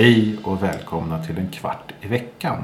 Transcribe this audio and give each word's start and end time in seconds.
Hej 0.00 0.36
och 0.44 0.62
välkomna 0.62 1.24
till 1.24 1.38
en 1.38 1.48
kvart 1.48 1.92
i 2.00 2.08
veckan. 2.08 2.56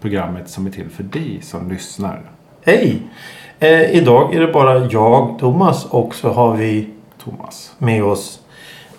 Programmet 0.00 0.48
som 0.48 0.66
är 0.66 0.70
till 0.70 0.90
för 0.90 1.02
dig 1.02 1.38
som 1.42 1.70
lyssnar. 1.70 2.30
Hej! 2.64 3.02
Eh, 3.58 3.96
idag 3.96 4.34
är 4.34 4.40
det 4.40 4.52
bara 4.52 4.78
jag, 4.78 5.38
Thomas 5.38 5.84
och 5.84 6.14
så 6.14 6.28
har 6.28 6.56
vi 6.56 6.88
Thomas. 7.24 7.74
med 7.78 8.04
oss 8.04 8.45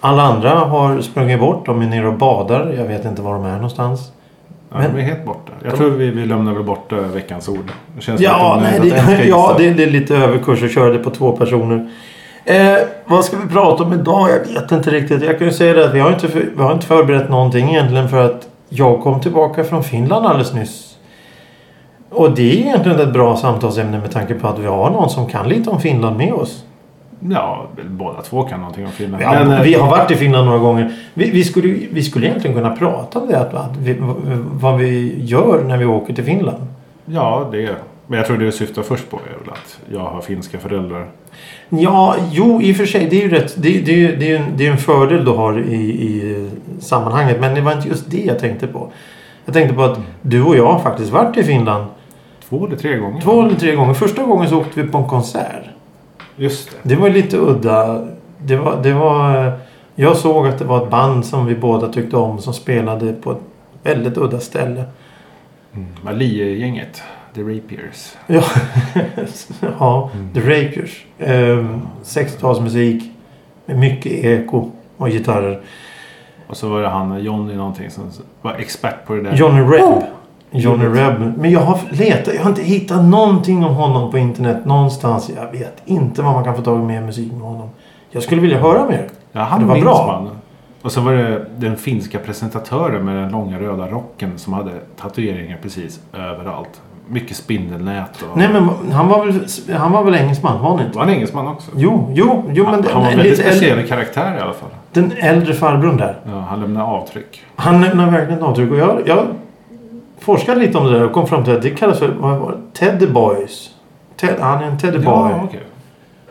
alla 0.07 0.23
andra 0.23 0.49
har 0.49 1.01
sprungit 1.01 1.39
bort. 1.39 1.65
De 1.65 1.81
är 1.81 1.85
nere 1.87 2.07
och 2.07 2.13
badar. 2.17 2.73
Jag 2.77 2.85
vet 2.85 3.05
inte 3.05 3.21
var 3.21 3.33
de 3.33 3.45
är 3.45 3.53
någonstans. 3.55 4.11
Ja, 4.71 4.77
Men- 4.77 4.93
de 4.95 4.99
är 5.01 5.05
helt 5.05 5.25
borta. 5.25 5.51
Jag 5.63 5.73
De- 5.73 5.77
tror 5.77 5.89
vi, 5.89 6.09
vi 6.09 6.25
lämnar 6.25 6.53
väl 6.53 6.63
bort 6.63 6.91
eh, 6.91 6.97
veckans 6.97 7.47
ord. 7.49 7.71
Det 7.95 8.01
känns 8.01 8.21
Ja, 8.21 8.59
nej, 8.61 8.79
det, 8.81 9.23
ja 9.27 9.55
det, 9.57 9.69
det 9.73 9.83
är 9.83 9.89
lite 9.91 10.15
överkurs 10.15 10.63
att 10.63 10.71
köra 10.71 10.89
det 10.93 10.99
på 10.99 11.09
två 11.09 11.31
personer. 11.31 11.89
Eh, 12.45 12.73
vad 13.05 13.25
ska 13.25 13.37
vi 13.37 13.53
prata 13.53 13.83
om 13.83 13.93
idag? 13.93 14.29
Jag 14.29 14.53
vet 14.61 14.71
inte 14.71 14.89
riktigt. 14.89 15.23
Jag 15.23 15.37
kan 15.37 15.47
ju 15.47 15.53
säga 15.53 15.73
det 15.73 15.85
att 15.85 15.93
vi 15.93 15.99
har 15.99 16.09
inte, 16.09 16.27
för, 16.27 16.45
vi 16.57 16.63
har 16.63 16.73
inte 16.73 16.85
förberett 16.85 17.29
någonting 17.29 17.69
egentligen 17.69 18.09
för 18.09 18.25
att 18.25 18.47
jag 18.69 19.01
kom 19.01 19.21
tillbaka 19.21 19.63
från 19.63 19.83
Finland 19.83 20.25
alldeles 20.25 20.53
nyss. 20.53 20.83
Och 22.09 22.31
det 22.31 22.51
är 22.51 22.55
egentligen 22.55 22.99
ett 22.99 23.13
bra 23.13 23.35
samtalsämne 23.37 23.99
med 23.99 24.11
tanke 24.11 24.33
på 24.33 24.47
att 24.47 24.59
vi 24.59 24.65
har 24.67 24.89
någon 24.89 25.09
som 25.09 25.27
kan 25.27 25.49
lite 25.49 25.69
om 25.69 25.79
Finland 25.81 26.17
med 26.17 26.33
oss. 26.33 26.63
Ja, 27.19 27.67
båda 27.89 28.21
två 28.21 28.43
kan 28.43 28.59
någonting 28.59 28.85
om 28.85 28.91
Finland. 28.91 29.23
Ja, 29.23 29.31
Men, 29.31 29.51
eh, 29.51 29.61
vi 29.61 29.73
har 29.73 29.89
varit 29.89 30.11
i 30.11 30.15
Finland 30.15 30.45
några 30.45 30.59
gånger. 30.59 30.93
Vi, 31.13 31.29
vi, 31.29 31.43
skulle, 31.43 31.67
vi 31.91 32.03
skulle 32.03 32.27
egentligen 32.27 32.55
kunna 32.55 32.75
prata 32.75 33.19
om 33.19 33.27
det. 33.27 33.39
Att, 33.39 33.53
att 33.53 33.77
vi, 33.77 33.95
vad 34.53 34.77
vi 34.77 35.23
gör 35.25 35.63
när 35.63 35.77
vi 35.77 35.85
åker 35.85 36.13
till 36.13 36.23
Finland. 36.23 36.57
Ja, 37.05 37.49
det 37.51 37.75
Men 38.07 38.17
jag 38.17 38.27
tror 38.27 38.37
det 38.37 38.45
du 38.45 38.51
syftar 38.51 38.81
först 38.81 39.09
på 39.09 39.17
är 39.17 39.43
väl 39.43 39.53
att 39.53 39.79
jag 39.93 39.99
har 39.99 40.21
finska 40.21 40.57
föräldrar. 40.59 41.05
Ja, 41.69 42.15
jo 42.31 42.61
i 42.61 42.73
och 42.73 42.77
för 42.77 42.85
sig. 42.85 43.07
Det 43.09 43.17
är 43.17 43.21
ju 43.21 43.29
rätt. 43.29 43.55
Det, 43.57 43.81
det, 43.81 44.05
är 44.05 44.15
det, 44.17 44.31
är 44.31 44.39
en, 44.39 44.57
det 44.57 44.67
är 44.67 44.71
en 44.71 44.77
fördel 44.77 45.25
du 45.25 45.31
har 45.31 45.59
i, 45.59 45.75
i 45.75 46.49
sammanhanget. 46.79 47.39
Men 47.41 47.55
det 47.55 47.61
var 47.61 47.71
inte 47.71 47.87
just 47.87 48.11
det 48.11 48.21
jag 48.25 48.39
tänkte 48.39 48.67
på. 48.67 48.91
Jag 49.45 49.53
tänkte 49.53 49.75
på 49.75 49.83
att 49.83 49.99
du 50.21 50.43
och 50.43 50.57
jag 50.57 50.71
har 50.73 50.79
faktiskt 50.79 51.11
varit 51.11 51.37
i 51.37 51.43
Finland 51.43 51.85
Två 52.49 52.65
eller 52.65 52.75
tre 52.75 52.97
gånger. 52.97 53.21
två 53.21 53.41
eller 53.41 53.55
tre 53.55 53.75
gånger. 53.75 53.93
Första 53.93 54.23
gången 54.23 54.49
så 54.49 54.59
åkte 54.59 54.81
vi 54.81 54.87
på 54.91 54.97
en 54.97 55.07
konsert. 55.07 55.63
Just 56.37 56.71
det. 56.71 56.89
Det 56.89 56.95
var 56.95 57.09
lite 57.09 57.37
udda. 57.37 58.07
Det 58.37 58.55
var, 58.55 58.83
det 58.83 58.93
var, 58.93 59.51
jag 59.95 60.17
såg 60.17 60.47
att 60.47 60.59
det 60.59 60.65
var 60.65 60.83
ett 60.83 60.89
band 60.89 61.25
som 61.25 61.45
vi 61.45 61.55
båda 61.55 61.87
tyckte 61.87 62.17
om 62.17 62.39
som 62.39 62.53
spelade 62.53 63.13
på 63.13 63.31
ett 63.31 63.41
väldigt 63.83 64.17
udda 64.17 64.39
ställe. 64.39 64.83
Mm. 65.73 65.87
Malie-gänget. 66.01 67.01
The 67.35 67.41
Rapiers. 67.41 68.17
Ja, 68.27 68.43
ja 69.79 70.09
The 70.33 70.39
Rapiers. 70.39 71.05
Ehm, 71.19 71.81
60-talsmusik 72.03 73.11
med 73.65 73.77
mycket 73.79 74.11
eko 74.11 74.71
och 74.97 75.09
gitarrer. 75.09 75.61
Och 76.47 76.57
så 76.57 76.69
var 76.69 76.81
det 76.81 76.87
han 76.87 77.23
Johnny 77.23 77.55
någonting 77.55 77.91
som 77.91 78.03
var 78.41 78.53
expert 78.53 79.05
på 79.05 79.15
det 79.15 79.21
där. 79.21 79.35
Johnny 79.35 79.61
Reb. 79.61 80.03
Johnny 80.51 80.85
Reb. 80.85 81.33
Men 81.37 81.51
jag 81.51 81.59
har 81.59 81.79
letat. 81.91 82.33
Jag 82.33 82.41
har 82.43 82.49
inte 82.49 82.61
hittat 82.63 83.03
någonting 83.03 83.65
om 83.65 83.73
honom 83.75 84.11
på 84.11 84.17
internet 84.17 84.65
någonstans. 84.65 85.31
Jag 85.35 85.59
vet 85.59 85.81
inte 85.85 86.21
vad 86.21 86.33
man 86.33 86.43
kan 86.43 86.55
få 86.55 86.61
tag 86.61 86.79
i 86.79 86.83
mer 86.83 87.01
musik 87.01 87.31
med 87.31 87.41
honom. 87.41 87.69
Jag 88.11 88.23
skulle 88.23 88.41
vilja 88.41 88.59
höra 88.59 88.85
mer. 88.85 89.07
Ja, 89.31 89.41
han 89.41 89.59
Det 89.59 89.65
var 89.65 89.79
bra. 89.81 90.07
man. 90.23 90.29
Och 90.81 90.91
så 90.91 91.01
var 91.01 91.13
det 91.13 91.45
den 91.57 91.77
finska 91.77 92.19
presentatören 92.19 93.05
med 93.05 93.15
den 93.15 93.29
långa 93.31 93.59
röda 93.59 93.87
rocken 93.87 94.31
som 94.35 94.53
hade 94.53 94.71
tatueringar 95.01 95.57
precis 95.61 95.99
överallt. 96.13 96.81
Mycket 97.09 97.37
spindelnät 97.37 98.21
och... 98.31 98.37
Nej 98.37 98.49
men 98.53 98.91
han 98.91 99.07
var 99.07 99.25
väl, 99.25 99.45
han 99.77 99.91
var 99.91 100.03
väl 100.03 100.15
engelsman? 100.15 100.61
Var 100.61 100.69
han 100.77 100.85
inte? 100.85 100.97
Var 100.97 101.05
han 101.05 101.13
engelsman 101.13 101.47
också? 101.47 101.71
Jo, 101.75 102.09
jo, 102.13 102.43
jo 102.53 102.63
men 102.63 102.73
han, 102.73 102.81
det, 102.81 102.89
han 102.93 103.01
var 103.03 103.09
en 103.11 103.17
väldigt 103.17 103.39
äldre, 103.39 103.51
speciell 103.53 103.87
karaktär 103.87 104.37
i 104.37 104.41
alla 104.41 104.53
fall. 104.53 104.69
den 104.93 105.11
äldre 105.17 105.53
farbrorn 105.53 105.97
där. 105.97 106.15
Ja, 106.25 106.39
han 106.49 106.59
lämnade 106.61 106.85
avtryck. 106.85 107.41
Han 107.55 107.81
lämnar 107.81 108.11
verkligen 108.11 108.43
avtryck. 108.43 108.71
Och 108.71 108.77
jag, 108.77 109.01
jag 109.05 109.25
forskade 110.19 110.59
lite 110.59 110.77
om 110.77 110.85
det 110.85 110.91
där 110.91 111.05
och 111.05 111.11
kom 111.13 111.27
fram 111.27 111.43
till 111.43 111.55
att 111.55 111.61
det 111.61 111.69
kallas 111.69 111.99
för 111.99 112.07
vad 112.07 112.37
var 112.39 112.51
det? 112.51 112.79
Teddy 112.79 113.07
Boys. 113.07 113.69
Ted, 114.15 114.39
han 114.39 114.63
är 114.63 114.67
en 114.67 114.77
Teddy 114.77 114.97
Boy. 114.97 115.31
Ja, 115.31 115.41
okej. 115.43 115.63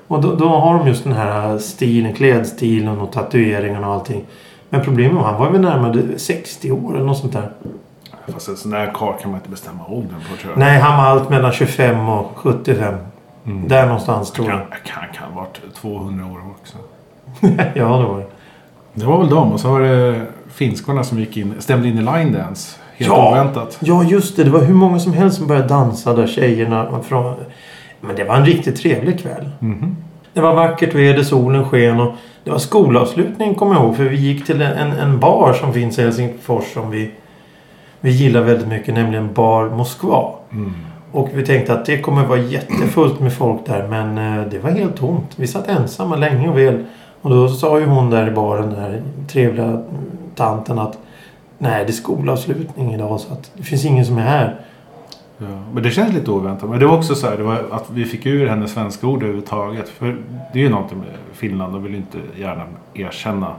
Och 0.06 0.20
då, 0.20 0.34
då 0.34 0.48
har 0.48 0.78
de 0.78 0.88
just 0.88 1.04
den 1.04 1.12
här 1.12 1.58
stilen, 1.58 2.14
klädstilen 2.14 3.00
och 3.00 3.12
tatueringarna 3.12 3.88
och 3.88 3.94
allting. 3.94 4.24
Men 4.68 4.84
problemet 4.84 5.14
var 5.14 5.22
han 5.22 5.40
var 5.40 5.50
väl 5.50 5.60
närmare 5.60 6.18
60 6.18 6.72
år 6.72 6.94
eller 6.94 7.06
något 7.06 7.18
sånt 7.18 7.32
där. 7.32 7.50
Fast 8.28 8.48
en 8.48 8.56
sån 8.56 8.70
där 8.70 8.90
karl 8.94 9.18
kan 9.20 9.30
man 9.30 9.40
inte 9.40 9.50
bestämma 9.50 9.86
åldern 9.88 10.20
på 10.30 10.36
tror 10.36 10.52
jag. 10.52 10.58
Nej, 10.58 10.80
han 10.80 10.96
var 10.96 11.04
allt 11.04 11.30
mellan 11.30 11.52
25 11.52 12.08
och 12.08 12.32
75. 12.36 12.94
Mm. 13.46 13.68
Där 13.68 13.86
någonstans 13.86 14.32
Han 14.36 14.46
tror 14.46 14.50
jag. 14.50 14.84
kan, 14.84 15.02
kan 15.14 15.32
ha 15.32 15.40
varit 15.40 15.74
200 15.74 16.26
år 16.26 16.40
också. 16.50 16.76
ja, 17.74 17.98
det 17.98 18.04
var 18.04 18.18
det. 18.18 18.26
Det 18.94 19.06
var 19.06 19.18
väl 19.18 19.28
de 19.28 19.52
och 19.52 19.60
så 19.60 19.70
var 19.70 19.80
det 19.80 20.26
finskorna 20.48 21.04
som 21.04 21.18
gick 21.18 21.36
in, 21.36 21.54
stämde 21.58 21.88
in 21.88 21.98
i 21.98 22.02
line 22.02 22.32
dance. 22.32 22.78
Helt 22.98 23.10
Ja. 23.10 23.30
oväntat. 23.30 23.78
Ja, 23.80 24.04
just 24.04 24.36
det. 24.36 24.44
Det 24.44 24.50
var 24.50 24.60
hur 24.60 24.74
många 24.74 24.98
som 24.98 25.12
helst 25.12 25.36
som 25.38 25.46
började 25.46 25.68
dansa 25.68 26.14
där. 26.14 26.26
Tjejerna 26.26 27.00
från... 27.08 27.34
Men 28.00 28.16
det 28.16 28.24
var 28.24 28.36
en 28.36 28.46
riktigt 28.46 28.76
trevlig 28.76 29.20
kväll. 29.20 29.50
Mhm. 29.58 29.96
Det 30.32 30.40
var 30.40 30.54
vackert 30.54 30.94
väder, 30.94 31.22
solen 31.22 31.64
sken 31.64 32.00
och 32.00 32.12
det 32.44 32.50
var 32.50 32.58
skolavslutning 32.58 33.54
kommer 33.54 33.74
jag 33.74 33.84
ihåg. 33.84 33.96
För 33.96 34.04
vi 34.04 34.16
gick 34.16 34.46
till 34.46 34.62
en, 34.62 34.92
en 34.92 35.20
bar 35.20 35.52
som 35.52 35.72
finns 35.72 35.98
i 35.98 36.02
Helsingfors 36.02 36.72
som 36.72 36.90
vi, 36.90 37.10
vi 38.00 38.10
gillar 38.10 38.40
väldigt 38.40 38.68
mycket. 38.68 38.94
Nämligen 38.94 39.32
Bar 39.34 39.68
Moskva. 39.68 40.24
Mm. 40.52 40.72
Och 41.12 41.28
vi 41.34 41.46
tänkte 41.46 41.72
att 41.72 41.86
det 41.86 41.98
kommer 42.00 42.24
vara 42.24 42.38
jättefullt 42.38 43.20
med 43.20 43.32
folk 43.32 43.66
där. 43.66 43.86
Men 43.90 44.18
eh, 44.38 44.44
det 44.50 44.58
var 44.58 44.70
helt 44.70 44.96
tomt. 44.96 45.30
Vi 45.36 45.46
satt 45.46 45.68
ensamma 45.68 46.16
länge 46.16 46.48
och 46.48 46.58
väl. 46.58 46.84
Och 47.22 47.30
då 47.30 47.48
sa 47.48 47.78
ju 47.78 47.86
hon 47.86 48.10
där 48.10 48.28
i 48.28 48.30
baren, 48.30 48.70
den 48.70 48.80
här 48.80 49.02
trevliga 49.28 49.66
mm, 49.66 49.84
tanten 50.34 50.78
att 50.78 50.98
Nej, 51.58 51.84
det 51.84 51.90
är 51.90 51.92
skolavslutning 51.92 52.94
idag 52.94 53.20
så 53.20 53.32
att 53.32 53.50
det 53.54 53.62
finns 53.62 53.84
ingen 53.84 54.04
som 54.04 54.18
är 54.18 54.22
här. 54.22 54.60
Ja, 55.38 55.46
men 55.72 55.82
det 55.82 55.90
känns 55.90 56.14
lite 56.14 56.30
oväntat. 56.30 56.70
Men 56.70 56.78
det 56.78 56.86
var 56.86 56.96
också 56.96 57.14
så 57.14 57.26
här, 57.30 57.36
det 57.36 57.42
var 57.42 57.64
att 57.70 57.90
vi 57.90 58.04
fick 58.04 58.26
ur 58.26 58.46
henne 58.48 58.68
svenska 58.68 59.06
ord 59.06 59.22
överhuvudtaget. 59.22 59.88
För 59.88 60.16
det 60.52 60.58
är 60.58 60.62
ju 60.62 60.68
någonting 60.68 60.98
med 60.98 61.08
Finland. 61.32 61.72
De 61.72 61.82
vill 61.82 61.92
ju 61.92 61.98
inte 61.98 62.18
gärna 62.40 62.62
erkänna 62.94 63.52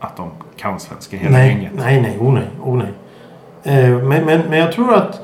att 0.00 0.16
de 0.16 0.30
kan 0.56 0.80
svenska 0.80 1.16
hela 1.16 1.30
nej, 1.38 1.48
gänget. 1.48 1.72
nej, 1.76 2.00
nej, 2.02 2.18
oh 2.20 2.34
nej, 2.34 2.44
oh 2.64 2.76
nej. 2.76 2.92
Eh, 3.62 3.98
men, 3.98 4.24
men, 4.24 4.40
men 4.50 4.58
jag 4.58 4.72
tror 4.72 4.94
att 4.94 5.20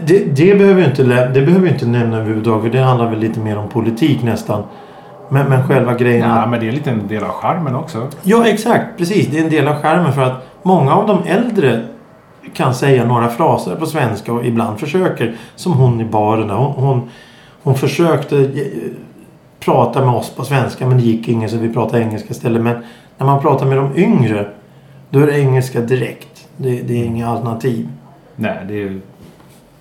det, 0.00 0.24
det, 0.36 0.54
behöver 0.58 0.80
jag 0.80 0.90
inte, 0.90 1.02
det 1.34 1.42
behöver 1.42 1.68
inte 1.68 1.86
nämna 1.86 2.16
överhuvudtaget. 2.16 2.72
Det 2.72 2.80
handlar 2.80 3.10
väl 3.10 3.18
lite 3.18 3.40
mer 3.40 3.58
om 3.58 3.68
politik 3.68 4.22
nästan. 4.22 4.62
Men, 5.28 5.48
men 5.48 5.68
själva 5.68 5.94
grejen 5.94 6.28
Ja, 6.28 6.34
att- 6.34 6.50
men 6.50 6.60
det 6.60 6.68
är 6.68 6.72
lite 6.72 6.90
en 6.90 7.08
del 7.08 7.24
av 7.24 7.30
charmen 7.30 7.74
också. 7.74 8.08
Ja, 8.22 8.46
exakt. 8.46 8.84
Precis. 8.98 9.26
Det 9.28 9.38
är 9.38 9.44
en 9.44 9.50
del 9.50 9.68
av 9.68 9.74
skärmen 9.82 10.12
för 10.12 10.22
att 10.22 10.46
många 10.62 10.94
av 10.94 11.06
de 11.06 11.22
äldre 11.28 11.82
kan 12.54 12.74
säga 12.74 13.04
några 13.04 13.28
fraser 13.28 13.76
på 13.76 13.86
svenska 13.86 14.32
och 14.32 14.46
ibland 14.46 14.80
försöker. 14.80 15.36
Som 15.56 15.72
hon 15.72 16.00
i 16.00 16.04
baren. 16.04 16.50
Hon, 16.50 16.72
hon, 16.72 17.10
hon 17.62 17.74
försökte 17.74 18.38
eh, 18.38 18.46
prata 19.60 20.04
med 20.04 20.14
oss 20.14 20.30
på 20.30 20.44
svenska 20.44 20.86
men 20.86 20.96
det 20.96 21.02
gick 21.02 21.28
inget 21.28 21.50
så 21.50 21.56
vi 21.56 21.72
pratade 21.72 22.02
engelska 22.02 22.30
istället. 22.30 22.62
Men 22.62 22.84
när 23.18 23.26
man 23.26 23.40
pratar 23.42 23.66
med 23.66 23.76
de 23.76 23.96
yngre 23.96 24.48
då 25.10 25.18
är 25.18 25.26
det 25.26 25.38
engelska 25.38 25.80
direkt. 25.80 26.48
Det, 26.56 26.82
det 26.82 27.00
är 27.00 27.04
inga 27.04 27.28
alternativ. 27.28 27.88
Nej, 28.36 28.58
det 28.68 28.82
är. 28.82 29.00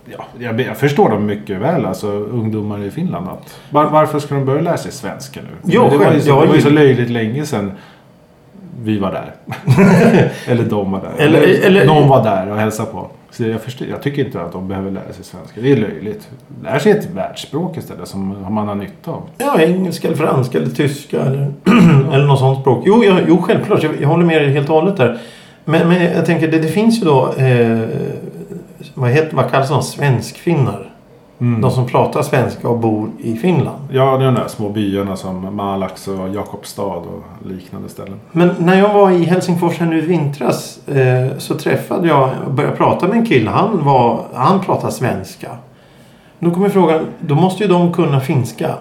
Ja, 0.06 0.25
jag, 0.40 0.61
jag 0.61 0.78
förstår 0.78 1.09
dem 1.09 1.25
mycket 1.25 1.59
väl, 1.59 1.85
alltså 1.85 2.07
ungdomar 2.07 2.84
i 2.84 2.91
Finland. 2.91 3.28
Att, 3.28 3.59
var, 3.69 3.85
varför 3.85 4.19
ska 4.19 4.35
de 4.35 4.46
börja 4.46 4.61
lära 4.61 4.78
sig 4.78 4.91
svenska 4.91 5.40
nu? 5.41 5.47
Jo, 5.63 5.90
det, 5.91 5.97
var 5.97 6.13
ju 6.13 6.19
så, 6.19 6.41
det 6.41 6.47
var 6.47 6.56
ju 6.56 6.61
så 6.61 6.69
löjligt 6.69 7.09
länge 7.09 7.46
sedan 7.46 7.72
vi 8.84 8.99
var 8.99 9.11
där. 9.11 9.34
eller 10.47 10.64
de 10.64 10.91
var 10.91 11.02
där. 11.02 11.26
Eller- 11.26 11.66
eller- 11.66 11.85
någon 11.85 12.08
var 12.09 12.23
där 12.23 12.52
och 12.52 12.58
hälsade 12.58 12.91
på. 12.91 13.08
Så 13.31 13.43
jag, 13.43 13.61
förstår, 13.61 13.87
jag 13.87 14.02
tycker 14.03 14.26
inte 14.26 14.41
att 14.41 14.52
de 14.52 14.67
behöver 14.67 14.91
lära 14.91 15.14
sig 15.14 15.23
svenska. 15.23 15.61
Det 15.61 15.72
är 15.72 15.76
löjligt. 15.78 16.29
Lär 16.64 16.79
sig 16.79 16.91
ett 16.91 17.08
världsspråk 17.16 17.78
istället 17.78 18.08
som 18.08 18.46
man 18.49 18.67
har 18.67 18.76
nytta 18.76 19.11
av. 19.11 19.22
Ja, 19.37 19.59
engelska 19.61 20.08
eller 20.08 20.17
franska 20.17 20.58
eller 20.58 20.70
tyska 20.70 21.22
eller, 21.22 21.52
eller 22.14 22.26
något 22.26 22.40
sånt 22.40 22.61
språk. 22.61 22.84
Jo, 22.85 23.03
jag, 23.03 23.20
jo 23.28 23.37
självklart. 23.41 23.84
Jag, 23.84 23.91
jag 24.02 24.08
håller 24.08 24.26
med 24.26 24.41
dig 24.41 24.52
helt 24.52 24.70
och 24.70 24.76
hållet 24.76 24.97
där. 24.97 25.17
Men, 25.66 25.87
men 25.87 26.03
jag 26.03 26.25
tänker, 26.25 26.47
det, 26.47 26.59
det 26.59 26.67
finns 26.67 27.02
ju 27.02 27.05
då... 27.05 27.34
Eh, 27.37 27.79
vad, 28.93 29.09
heter, 29.09 29.35
vad 29.35 29.52
kallas 29.52 29.70
de? 29.70 29.84
Svenskfinnar. 29.84 30.89
Mm. 31.41 31.62
De 31.62 31.72
som 31.72 31.86
pratar 31.88 32.22
svenska 32.22 32.70
och 32.70 32.80
bor 32.80 33.09
i 33.20 33.36
Finland. 33.36 33.80
Ja, 33.91 34.18
det 34.18 34.24
är 34.24 34.26
de 34.26 34.36
där 34.36 34.47
små 34.47 34.70
byarna 34.70 35.16
som 35.16 35.56
Malax 35.56 36.08
och 36.08 36.30
Jakobstad 36.30 36.84
och 36.84 37.24
liknande 37.46 37.90
ställen. 37.90 38.20
Men 38.32 38.52
när 38.59 38.80
jag 38.80 38.94
var 38.94 39.12
i 39.12 39.24
Helsingfors 39.24 39.78
här 39.80 39.86
nu 39.88 39.97
i 39.97 40.02
vintras 40.02 40.88
eh, 40.88 41.38
så 41.38 41.56
träffade 41.56 42.08
jag 42.08 42.30
och 42.47 42.53
började 42.53 42.76
prata 42.76 43.08
med 43.08 43.18
en 43.18 43.26
kille. 43.26 43.50
Han, 43.50 43.86
var, 43.86 44.20
han 44.34 44.59
pratar 44.59 44.90
svenska. 44.90 45.50
Då 46.40 46.52
kommer 46.52 46.70
frågan, 46.70 47.06
då 47.20 47.36
måste 47.36 47.64
ju 47.64 47.70
de 47.70 47.94
kunna 47.94 48.20
finska 48.20 48.74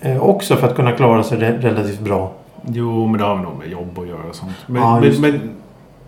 eh, 0.00 0.22
också 0.24 0.56
för 0.56 0.66
att 0.66 0.76
kunna 0.76 0.92
klara 0.92 1.22
sig 1.22 1.38
re- 1.38 1.60
relativt 1.60 2.00
bra. 2.00 2.30
Jo, 2.66 3.06
men 3.06 3.20
det 3.20 3.26
har 3.26 3.36
nog 3.36 3.58
med 3.58 3.68
jobb 3.70 3.98
att 3.98 4.08
göra 4.08 4.28
och 4.28 4.34
sånt. 4.34 4.52
Men, 4.66 4.82
Ja, 4.82 4.94
men, 4.94 5.04
just 5.04 5.20
men, 5.20 5.40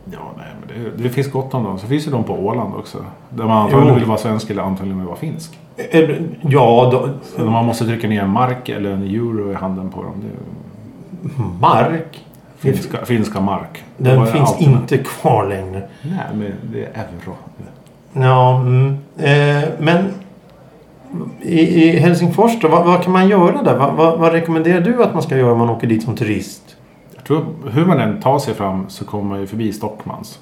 ja, 0.04 0.18
nej, 0.36 0.46
men 0.60 0.84
det, 0.96 1.02
det 1.02 1.08
finns 1.08 1.30
gott 1.32 1.54
om 1.54 1.64
dem. 1.64 1.78
Så 1.78 1.86
finns 1.86 2.04
det 2.04 2.10
de 2.10 2.24
på 2.24 2.32
Åland 2.34 2.74
också. 2.74 2.98
Där 3.30 3.44
man 3.44 3.56
antagligen 3.58 3.88
Jo. 3.88 3.94
vill 3.94 4.04
vara 4.04 4.18
svensk 4.18 4.50
eller 4.50 4.62
antagligen 4.62 4.98
vill 4.98 5.06
vara 5.06 5.16
finsk. 5.18 5.58
Eller, 5.90 6.28
ja, 6.40 6.90
då, 7.36 7.44
man 7.44 7.64
måste 7.64 7.84
trycka 7.84 8.08
ner 8.08 8.22
en 8.22 8.30
mark 8.30 8.68
eller 8.68 8.90
en 8.90 9.02
euro 9.02 9.52
i 9.52 9.54
handen 9.54 9.90
på 9.90 10.02
dem. 10.02 10.24
Är 10.24 11.42
mark. 11.60 12.24
finska, 12.58 13.04
finska 13.04 13.40
mark. 13.40 13.84
Den 13.96 14.26
finns 14.26 14.50
alltid- 14.50 14.68
inte 14.68 14.98
kvar 14.98 15.48
längre. 15.48 15.82
Nej, 16.02 16.26
men 16.34 16.52
det 16.72 16.84
är 16.84 17.06
euro. 17.24 17.36
Ja, 18.12 18.60
mm. 18.60 18.96
eh, 19.16 19.68
men 19.78 20.14
i, 21.42 21.60
i 21.60 21.98
Helsingfors 21.98 22.60
då, 22.60 22.68
vad, 22.68 22.86
vad 22.86 23.02
kan 23.02 23.12
man 23.12 23.28
göra 23.28 23.62
där? 23.62 23.78
Vad, 23.78 23.94
vad, 23.94 24.18
vad 24.18 24.32
rekommenderar 24.32 24.80
du 24.80 25.02
att 25.02 25.14
man 25.14 25.22
ska 25.22 25.36
göra 25.36 25.52
om 25.52 25.58
man 25.58 25.70
åker 25.70 25.86
dit 25.86 26.02
som 26.02 26.16
turist? 26.16 26.76
Jag 27.14 27.24
tror 27.24 27.44
hur 27.70 27.84
man 27.84 28.00
än 28.00 28.20
tar 28.20 28.38
sig 28.38 28.54
fram 28.54 28.88
så 28.88 29.04
kommer 29.04 29.24
man 29.24 29.40
ju 29.40 29.46
förbi 29.46 29.72
Stockmans. 29.72 30.38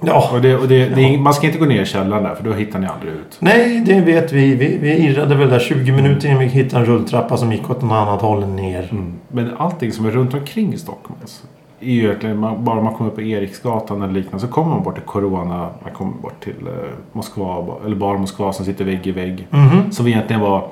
Ja, 0.00 0.30
Och 0.32 0.40
det, 0.40 0.56
och 0.56 0.68
det, 0.68 0.88
det 0.88 1.00
är, 1.14 1.18
man 1.18 1.34
ska 1.34 1.46
inte 1.46 1.58
gå 1.58 1.64
ner 1.64 1.82
i 1.82 1.86
källaren 1.86 2.22
där 2.22 2.34
för 2.34 2.44
då 2.44 2.52
hittar 2.52 2.78
ni 2.78 2.86
aldrig 2.86 3.12
ut. 3.12 3.36
nej, 3.40 3.82
det 3.86 4.00
vet 4.00 4.32
vi. 4.32 4.54
Vi, 4.54 4.78
vi 4.78 4.96
irrade 4.96 5.34
väl 5.34 5.50
där 5.50 5.58
20 5.58 5.92
minuter 5.92 6.28
innan 6.28 6.38
vi 6.40 6.46
hittade 6.46 6.82
en 6.82 6.86
rulltrappa 6.86 7.36
som 7.36 7.52
gick 7.52 7.70
åt 7.70 7.82
något 7.82 7.92
annat 7.92 8.22
håll 8.22 8.42
än 8.42 8.56
ner. 8.56 8.88
Mm. 8.90 9.12
Men 9.28 9.50
allting 9.56 9.92
som 9.92 10.06
är 10.06 10.10
runt 10.10 10.34
omkring 10.34 10.78
Stockmans. 10.78 11.42
Är 11.80 11.90
ju 11.90 12.04
egentligen, 12.04 12.38
man, 12.38 12.64
bara 12.64 12.82
man 12.82 12.94
kommer 12.94 13.10
på 13.10 13.22
Eriksgatan 13.22 14.02
eller 14.02 14.12
liknande 14.12 14.40
så 14.46 14.52
kommer 14.52 14.70
man 14.70 14.82
bort 14.82 14.94
till 14.94 15.04
Corona. 15.04 15.68
Man 15.82 15.92
kommer 15.92 16.12
bort 16.12 16.44
till 16.44 16.66
eh, 16.66 16.72
Moskva. 17.12 17.64
Eller 17.84 17.96
Bar 17.96 18.16
Moskva 18.16 18.52
som 18.52 18.64
sitter 18.64 18.84
vägg 18.84 19.06
i 19.06 19.10
vägg. 19.12 19.46
Mhm. 19.50 19.92
Som 19.92 20.06
egentligen 20.06 20.42
var 20.42 20.68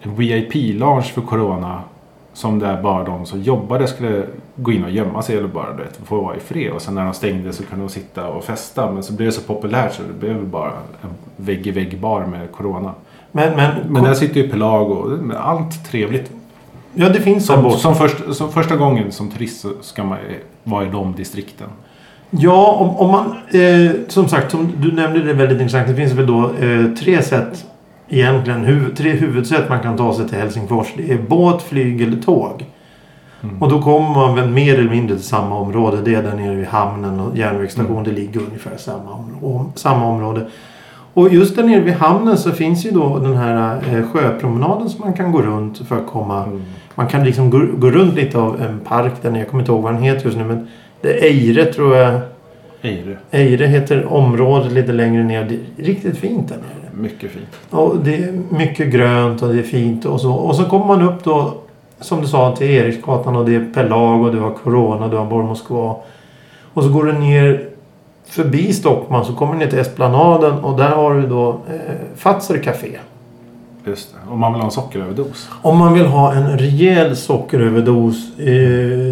en 0.00 0.14
VIP-lounge 0.14 1.02
för 1.02 1.20
Corona. 1.20 1.80
Som 2.32 2.58
där 2.58 2.82
bara 2.82 3.04
de 3.04 3.26
som 3.26 3.42
jobbade 3.42 3.86
skulle 3.86 4.24
gå 4.56 4.72
in 4.72 4.84
och 4.84 4.90
gömma 4.90 5.22
sig 5.22 5.36
eller 5.36 5.48
bara 5.48 5.72
du 5.72 5.82
vet, 5.82 6.00
få 6.04 6.20
vara 6.20 6.36
i 6.36 6.40
fred. 6.40 6.72
Och 6.72 6.82
sen 6.82 6.94
när 6.94 7.04
de 7.04 7.14
stängde 7.14 7.52
så 7.52 7.62
kunde 7.62 7.84
de 7.84 7.88
sitta 7.88 8.28
och 8.28 8.44
festa. 8.44 8.92
Men 8.92 9.02
så 9.02 9.12
blev 9.12 9.26
det 9.26 9.32
så 9.32 9.40
populärt 9.40 9.94
så 9.94 10.02
det 10.02 10.26
blev 10.26 10.46
bara 10.46 10.70
en 11.02 11.10
vägg-i-vägg-bar 11.36 12.26
med 12.26 12.52
Corona. 12.52 12.94
Men, 13.32 13.56
men, 13.56 13.70
Men 13.88 14.04
där 14.04 14.14
sitter 14.14 14.40
ju 14.40 14.48
Pelago. 14.48 15.16
med 15.22 15.36
Allt 15.36 15.90
trevligt. 15.90 16.30
ja, 16.94 17.08
det 17.08 17.20
finns 17.20 17.46
Som, 17.46 17.70
som, 17.70 17.94
först, 17.94 18.16
som 18.34 18.52
första 18.52 18.76
gången 18.76 19.12
som 19.12 19.30
turist 19.30 19.60
så 19.60 19.68
ska 19.80 20.04
man 20.04 20.18
vara 20.64 20.84
i 20.84 20.88
de 20.88 21.14
distrikten. 21.16 21.68
Ja, 22.30 22.72
om, 22.72 22.96
om 22.96 23.10
man... 23.10 23.36
Eh, 23.60 23.90
som 24.08 24.28
sagt, 24.28 24.50
som 24.50 24.72
du 24.76 24.92
nämnde 24.92 25.22
det 25.22 25.32
väldigt 25.32 25.60
intressant. 25.60 25.88
Det 25.88 25.94
finns 25.94 26.12
väl 26.12 26.26
då 26.26 26.50
eh, 26.60 26.86
tre 26.86 27.22
sätt 27.22 27.64
egentligen. 28.08 28.64
Huv, 28.64 28.94
tre 28.94 29.10
huvudsätt 29.10 29.68
man 29.68 29.80
kan 29.80 29.96
ta 29.96 30.14
sig 30.14 30.28
till 30.28 30.38
Helsingfors. 30.38 30.92
Det 30.96 31.12
är 31.12 31.18
båt, 31.18 31.62
flyg 31.62 32.02
eller 32.02 32.22
tåg. 32.22 32.64
Mm. 33.42 33.62
Och 33.62 33.68
då 33.68 33.82
kommer 33.82 34.08
man 34.14 34.34
väl 34.34 34.48
mer 34.48 34.78
eller 34.78 34.90
mindre 34.90 35.16
till 35.16 35.26
samma 35.26 35.58
område. 35.58 35.96
Det 36.04 36.14
är 36.14 36.22
där 36.22 36.34
nere 36.36 36.54
vid 36.54 36.66
hamnen 36.66 37.20
och 37.20 37.36
järnvägsstation. 37.36 37.92
Mm. 37.92 38.04
Det 38.04 38.10
ligger 38.10 38.40
ungefär 38.40 38.76
samma, 38.76 39.12
om, 39.40 39.72
samma 39.74 40.06
område. 40.06 40.46
Och 41.14 41.28
just 41.34 41.56
där 41.56 41.62
nere 41.64 41.80
vid 41.80 41.94
hamnen 41.94 42.38
så 42.38 42.50
finns 42.50 42.86
ju 42.86 42.90
då 42.90 43.18
den 43.18 43.36
här 43.36 43.76
eh, 43.90 44.06
sjöpromenaden 44.12 44.88
som 44.90 45.00
man 45.00 45.12
kan 45.12 45.32
gå 45.32 45.42
runt 45.42 45.78
för 45.88 45.96
att 45.96 46.06
komma 46.06 46.44
Mm. 46.44 46.62
man 46.94 47.06
kan 47.06 47.24
liksom 47.24 47.50
gå, 47.50 47.66
gå 47.76 47.90
runt 47.90 48.14
lite 48.14 48.38
av 48.38 48.62
en 48.62 48.80
park 48.80 49.12
där 49.22 49.30
nere. 49.30 49.40
Jag 49.40 49.48
kommer 49.48 49.62
inte 49.62 49.72
ihåg 49.72 49.82
vad 49.82 49.94
den 49.94 50.02
heter 50.02 50.24
just 50.26 50.38
nu. 50.38 50.44
Men 50.44 50.68
det 51.00 51.18
är 51.18 51.24
Eire 51.24 51.64
tror 51.64 51.96
jag. 51.96 52.20
Eire. 52.82 53.16
Eire 53.30 53.66
heter 53.66 54.12
området 54.12 54.72
lite 54.72 54.92
längre 54.92 55.24
ner. 55.24 55.44
Det 55.44 55.54
är 55.82 55.86
riktigt 55.86 56.18
fint 56.18 56.48
där 56.48 56.56
nere. 56.56 57.02
Mycket 57.02 57.30
fint. 57.30 57.48
Och 57.70 57.96
det 58.04 58.14
är 58.14 58.32
mycket 58.48 58.92
grönt 58.92 59.42
och 59.42 59.52
det 59.52 59.58
är 59.58 59.62
fint 59.62 60.04
och 60.04 60.20
så. 60.20 60.32
Och 60.32 60.56
så 60.56 60.64
kommer 60.64 60.86
man 60.86 61.02
upp 61.02 61.24
då. 61.24 61.54
Som 62.02 62.20
du 62.20 62.28
sa 62.28 62.56
till 62.56 62.70
Eriksgatan 62.70 63.36
och 63.36 63.44
det 63.44 63.54
är 63.54 63.66
Pelag 63.74 64.22
och 64.22 64.32
du 64.32 64.40
har 64.40 64.50
Corona, 64.50 65.08
du 65.08 65.16
har 65.16 65.24
Bor 65.24 65.42
Moskva. 65.42 65.96
Och 66.74 66.82
så 66.82 66.88
går 66.88 67.04
du 67.04 67.12
ner 67.12 67.68
förbi 68.26 68.72
Stockman 68.72 69.24
så 69.24 69.32
kommer 69.32 69.52
du 69.52 69.58
ner 69.58 69.66
till 69.66 69.78
Esplanaden 69.78 70.58
och 70.58 70.78
där 70.78 70.88
har 70.90 71.14
du 71.14 71.26
då 71.26 71.48
eh, 71.50 72.16
Fazer 72.16 72.58
Café. 72.58 72.98
Just 73.84 74.12
det. 74.12 74.32
Om 74.32 74.38
man 74.38 74.52
vill 74.52 74.60
ha 74.60 74.66
en 74.66 74.72
sockeröverdos. 74.72 75.48
Om 75.62 75.78
man 75.78 75.94
vill 75.94 76.06
ha 76.06 76.32
en 76.32 76.58
rejäl 76.58 77.16
sockeröverdos. 77.16 78.38
Eh, 78.38 78.46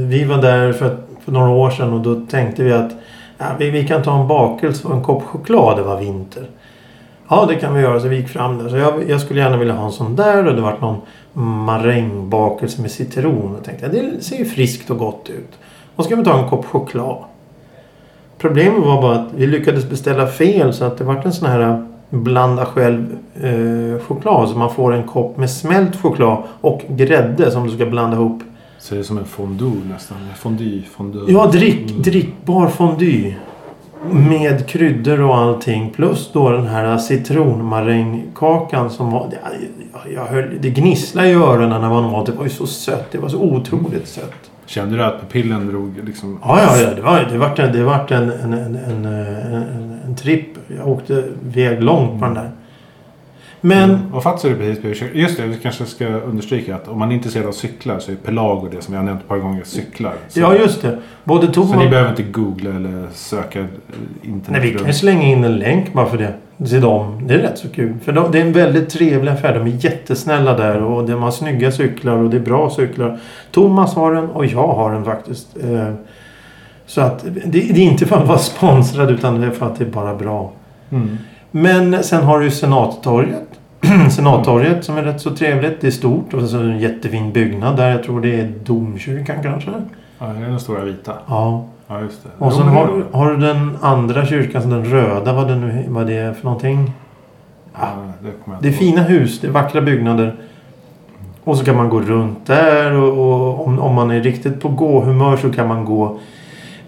vi 0.09 0.25
var 0.29 0.43
där 0.43 0.73
för, 0.73 0.97
för 1.25 1.33
några 1.33 1.51
år 1.51 1.71
sedan 1.71 1.93
och 1.93 2.01
då 2.01 2.27
tänkte 2.31 2.63
vi 2.63 2.73
att 2.73 2.91
ja, 3.39 3.47
vi, 3.59 3.71
vi 3.71 3.87
kan 3.87 4.03
ta 4.03 4.21
en 4.21 4.29
bakelse 4.29 4.89
och 4.89 4.95
en 4.95 5.03
kopp 5.03 5.23
choklad. 5.23 5.77
Det 5.77 5.83
var 5.83 6.01
vinter. 6.01 6.47
Ja, 7.31 7.47
det 7.49 7.55
kan 7.55 7.75
vi 7.75 7.81
göra. 7.81 8.01
Så 8.01 8.09
vi 8.09 8.17
gick 8.17 8.29
fram 8.29 8.59
där. 8.59 8.69
Så 8.69 8.77
jag, 8.77 9.11
jag 9.11 9.21
skulle 9.21 9.41
gärna 9.41 9.57
vilja 9.57 9.75
ha 9.75 9.87
en 9.87 9.93
sån 9.93 10.17
där 10.17 10.47
och 10.47 10.55
det 10.55 10.61
var 10.61 10.77
någon 10.81 11.01
marängbakelse 11.65 12.83
med 12.83 12.91
citron. 12.91 13.53
Jag 13.55 13.65
tänkte 13.65 13.89
det 13.89 14.25
ser 14.25 14.37
ju 14.37 14.45
friskt 14.45 14.91
och 14.91 14.99
gott 14.99 15.29
ut. 15.29 15.59
Och 15.97 16.05
ska 16.05 16.17
vi 16.17 16.25
ta 16.25 16.43
en 16.43 16.49
kopp 16.49 16.65
choklad. 16.65 17.17
Problemet 18.39 18.85
var 18.85 19.03
bara 19.03 19.15
att 19.15 19.29
vi 19.35 19.47
lyckades 19.47 19.91
beställa 19.91 20.27
fel 20.27 20.75
så 20.75 20.85
att 20.85 20.99
det 20.99 21.05
vart 21.05 21.25
en 21.25 21.33
sån 21.33 21.49
här 21.49 21.87
blanda 22.11 22.67
själv 22.67 23.19
eh, 23.43 24.03
choklad. 24.07 24.49
Så 24.49 24.59
man 24.59 24.75
får 24.75 24.95
en 24.95 25.07
kopp 25.07 25.37
med 25.37 25.51
smält 25.51 25.97
choklad 25.97 26.43
och 26.61 26.83
grädde 26.89 27.51
som 27.51 27.67
du 27.67 27.75
ska 27.75 27.87
blanda 27.87 28.17
ihop. 28.17 28.43
Så 28.79 28.95
det 28.95 29.01
är 29.01 29.05
som 29.05 29.19
en 29.19 29.25
fondue 29.25 29.83
nästan. 29.93 30.17
Fondue, 30.37 30.83
fondue. 30.83 31.33
Ja, 31.33 31.47
drick, 31.47 31.89
drickbar 31.89 32.69
fondue. 32.69 33.35
Med 34.09 34.67
kryddor 34.69 35.21
och 35.21 35.37
allting. 35.37 35.91
Plus 35.91 36.31
då 36.33 36.51
den 36.51 36.67
här 36.67 36.99
citronmarängkakan 36.99 38.91
som 38.91 39.11
var... 39.11 39.29
ja, 39.93 40.01
Jag 40.15 40.25
höll, 40.27 40.59
det 40.61 40.71
gnisslade 40.71 41.29
i 41.29 41.33
öronen 41.35 41.81
när 41.81 41.89
man 41.89 42.05
åt. 42.05 42.27
Det 42.27 42.33
var 42.33 42.45
ju 42.45 42.51
så 42.51 42.67
sött. 42.67 43.07
Det 43.13 43.19
var 43.19 43.29
så 43.29 43.41
otroligt 43.43 44.09
sött. 44.09 44.51
Kände 44.67 44.97
du 44.97 45.05
att 45.05 45.21
pupillen 45.21 45.69
drog 45.69 46.01
liksom... 46.07 46.39
Ja, 46.43 46.61
ja, 46.63 46.81
ja. 46.81 46.95
Det 46.95 47.03
var, 47.03 47.27
det 47.33 47.39
vart 47.39 47.59
en, 47.59 47.73
det 47.73 47.85
vart 47.85 48.11
en, 48.11 48.31
en, 48.31 48.53
en, 48.53 48.77
en, 48.77 49.05
en, 49.07 50.01
en 50.07 50.17
tripp. 50.17 50.49
Jag 50.77 50.89
åkte 50.89 51.25
väg 51.43 51.83
långt 51.83 52.21
på 52.21 52.25
den 52.27 52.35
där. 52.35 52.51
Men... 53.61 53.91
Mm. 53.91 54.15
Och 54.15 54.23
Fazer 54.23 54.51
är 54.51 54.75
precis. 54.75 55.03
Just 55.15 55.37
det, 55.37 55.47
vi 55.47 55.57
kanske 55.57 55.85
ska 55.85 56.07
understryka 56.07 56.75
att 56.75 56.89
om 56.89 56.99
man 56.99 57.11
är 57.11 57.15
intresserad 57.15 57.47
av 57.47 57.53
cyklar 57.53 57.99
så 57.99 58.13
är 58.13 58.17
Pelago 58.17 58.69
det 58.73 58.83
som 58.83 58.95
jag 58.95 59.01
har 59.01 59.07
nämnt 59.07 59.23
ett 59.23 59.29
par 59.29 59.39
gånger 59.39 59.65
cyklar. 59.65 60.13
Så, 60.29 60.41
Ja, 60.41 60.55
just 60.55 60.83
det. 60.83 60.99
Både 61.25 61.47
Tom 61.47 61.69
så 61.69 61.79
ni 61.79 61.89
behöver 61.89 62.11
inte 62.11 62.23
googla 62.23 62.71
eller 62.71 63.07
söka 63.13 63.59
eh, 63.61 63.67
internet. 64.23 64.63
Nej, 64.63 64.73
vi 64.73 64.79
kan 64.79 64.87
ju 64.87 64.93
slänga 64.93 65.23
in 65.23 65.45
en 65.45 65.57
länk 65.59 65.93
bara 65.93 66.07
för 66.07 66.19
det. 66.19 66.35
Till 66.69 66.81
dem. 66.81 67.21
Det 67.27 67.35
är 67.35 67.39
rätt 67.39 67.59
så 67.59 67.69
kul. 67.69 67.95
För 68.05 68.13
de, 68.13 68.33
det 68.33 68.39
är 68.39 68.43
en 68.43 68.53
väldigt 68.53 68.89
trevlig 68.91 69.33
affär. 69.33 69.55
De 69.59 69.67
är 69.67 69.85
jättesnälla 69.85 70.57
där 70.57 70.83
och 70.83 71.07
de 71.07 71.23
har 71.23 71.31
snygga 71.31 71.73
cyklar 71.73 72.17
och 72.17 72.31
det 72.31 72.37
är 72.37 72.41
bra 72.41 72.71
cyklar. 72.71 73.19
Thomas 73.51 73.95
har 73.95 74.15
en 74.15 74.29
och 74.31 74.47
jag 74.47 74.67
har 74.69 74.93
en 74.93 75.05
faktiskt. 75.05 75.57
Eh, 75.63 75.95
Så 76.87 77.01
att 77.01 77.25
det, 77.25 77.61
det 77.61 77.81
är 77.81 77.91
inte 77.91 78.07
för 78.07 78.17
att 78.17 78.29
vara 78.29 78.39
sponsrad 78.39 79.11
utan 79.11 79.41
det 79.41 79.47
är 79.47 79.51
för 79.51 79.67
att 79.67 79.79
det 79.79 79.85
är 79.85 79.89
bara 79.91 80.15
bra. 80.15 80.53
Mm. 80.91 81.19
Men 81.51 82.05
sen 82.05 82.23
har 82.25 82.39
du 82.39 82.45
ju 82.45 82.51
Senattorget. 82.51 83.49
Senattorget 84.11 84.85
som 84.85 84.97
är 84.97 85.03
rätt 85.03 85.21
så 85.21 85.31
trevligt. 85.31 85.81
Det 85.81 85.87
är 85.87 85.91
stort 85.91 86.35
och 86.35 86.43
så 86.43 86.59
är 86.59 86.63
det 86.63 86.73
en 86.73 86.79
jättefin 86.79 87.33
byggnad 87.33 87.77
där. 87.77 87.91
Jag 87.91 88.03
tror 88.03 88.21
det 88.21 88.41
är 88.41 88.53
domkyrkan 88.65 89.37
kanske. 89.43 89.71
Ja, 90.19 90.27
det 90.27 90.45
är 90.45 90.49
den 90.49 90.61
stora 90.61 90.85
vita. 90.85 91.13
Ja. 91.29 91.65
Ja, 91.87 92.01
just 92.01 92.23
det. 92.23 92.45
Och 92.45 92.53
sen 92.53 92.67
det 92.67 92.73
har, 92.73 92.87
det. 92.87 93.19
har 93.19 93.31
du 93.31 93.37
den 93.37 93.79
andra 93.81 94.27
kyrkan, 94.27 94.71
den 94.71 94.85
röda, 94.85 95.33
vad 95.33 95.49
det 95.49 95.57
nu 95.57 95.85
vad 95.89 96.07
det 96.07 96.17
är 96.17 96.33
för 96.33 96.45
någonting. 96.45 96.93
Ja, 97.81 97.89
det 98.23 98.31
kommer 98.45 98.57
jag 98.57 98.63
Det 98.63 98.69
är 98.69 98.73
fina 98.73 99.03
hus, 99.03 99.41
det 99.41 99.47
är 99.47 99.51
vackra 99.51 99.81
byggnader. 99.81 100.37
Och 101.45 101.57
så 101.57 101.65
kan 101.65 101.77
man 101.77 101.89
gå 101.89 102.01
runt 102.01 102.47
där 102.47 102.93
och, 102.93 103.13
och 103.13 103.67
om, 103.67 103.79
om 103.79 103.95
man 103.95 104.11
är 104.11 104.21
riktigt 104.21 104.61
på 104.61 104.69
gåhumör 104.69 105.37
så 105.37 105.53
kan 105.53 105.69
man 105.69 105.85
gå 105.85 106.19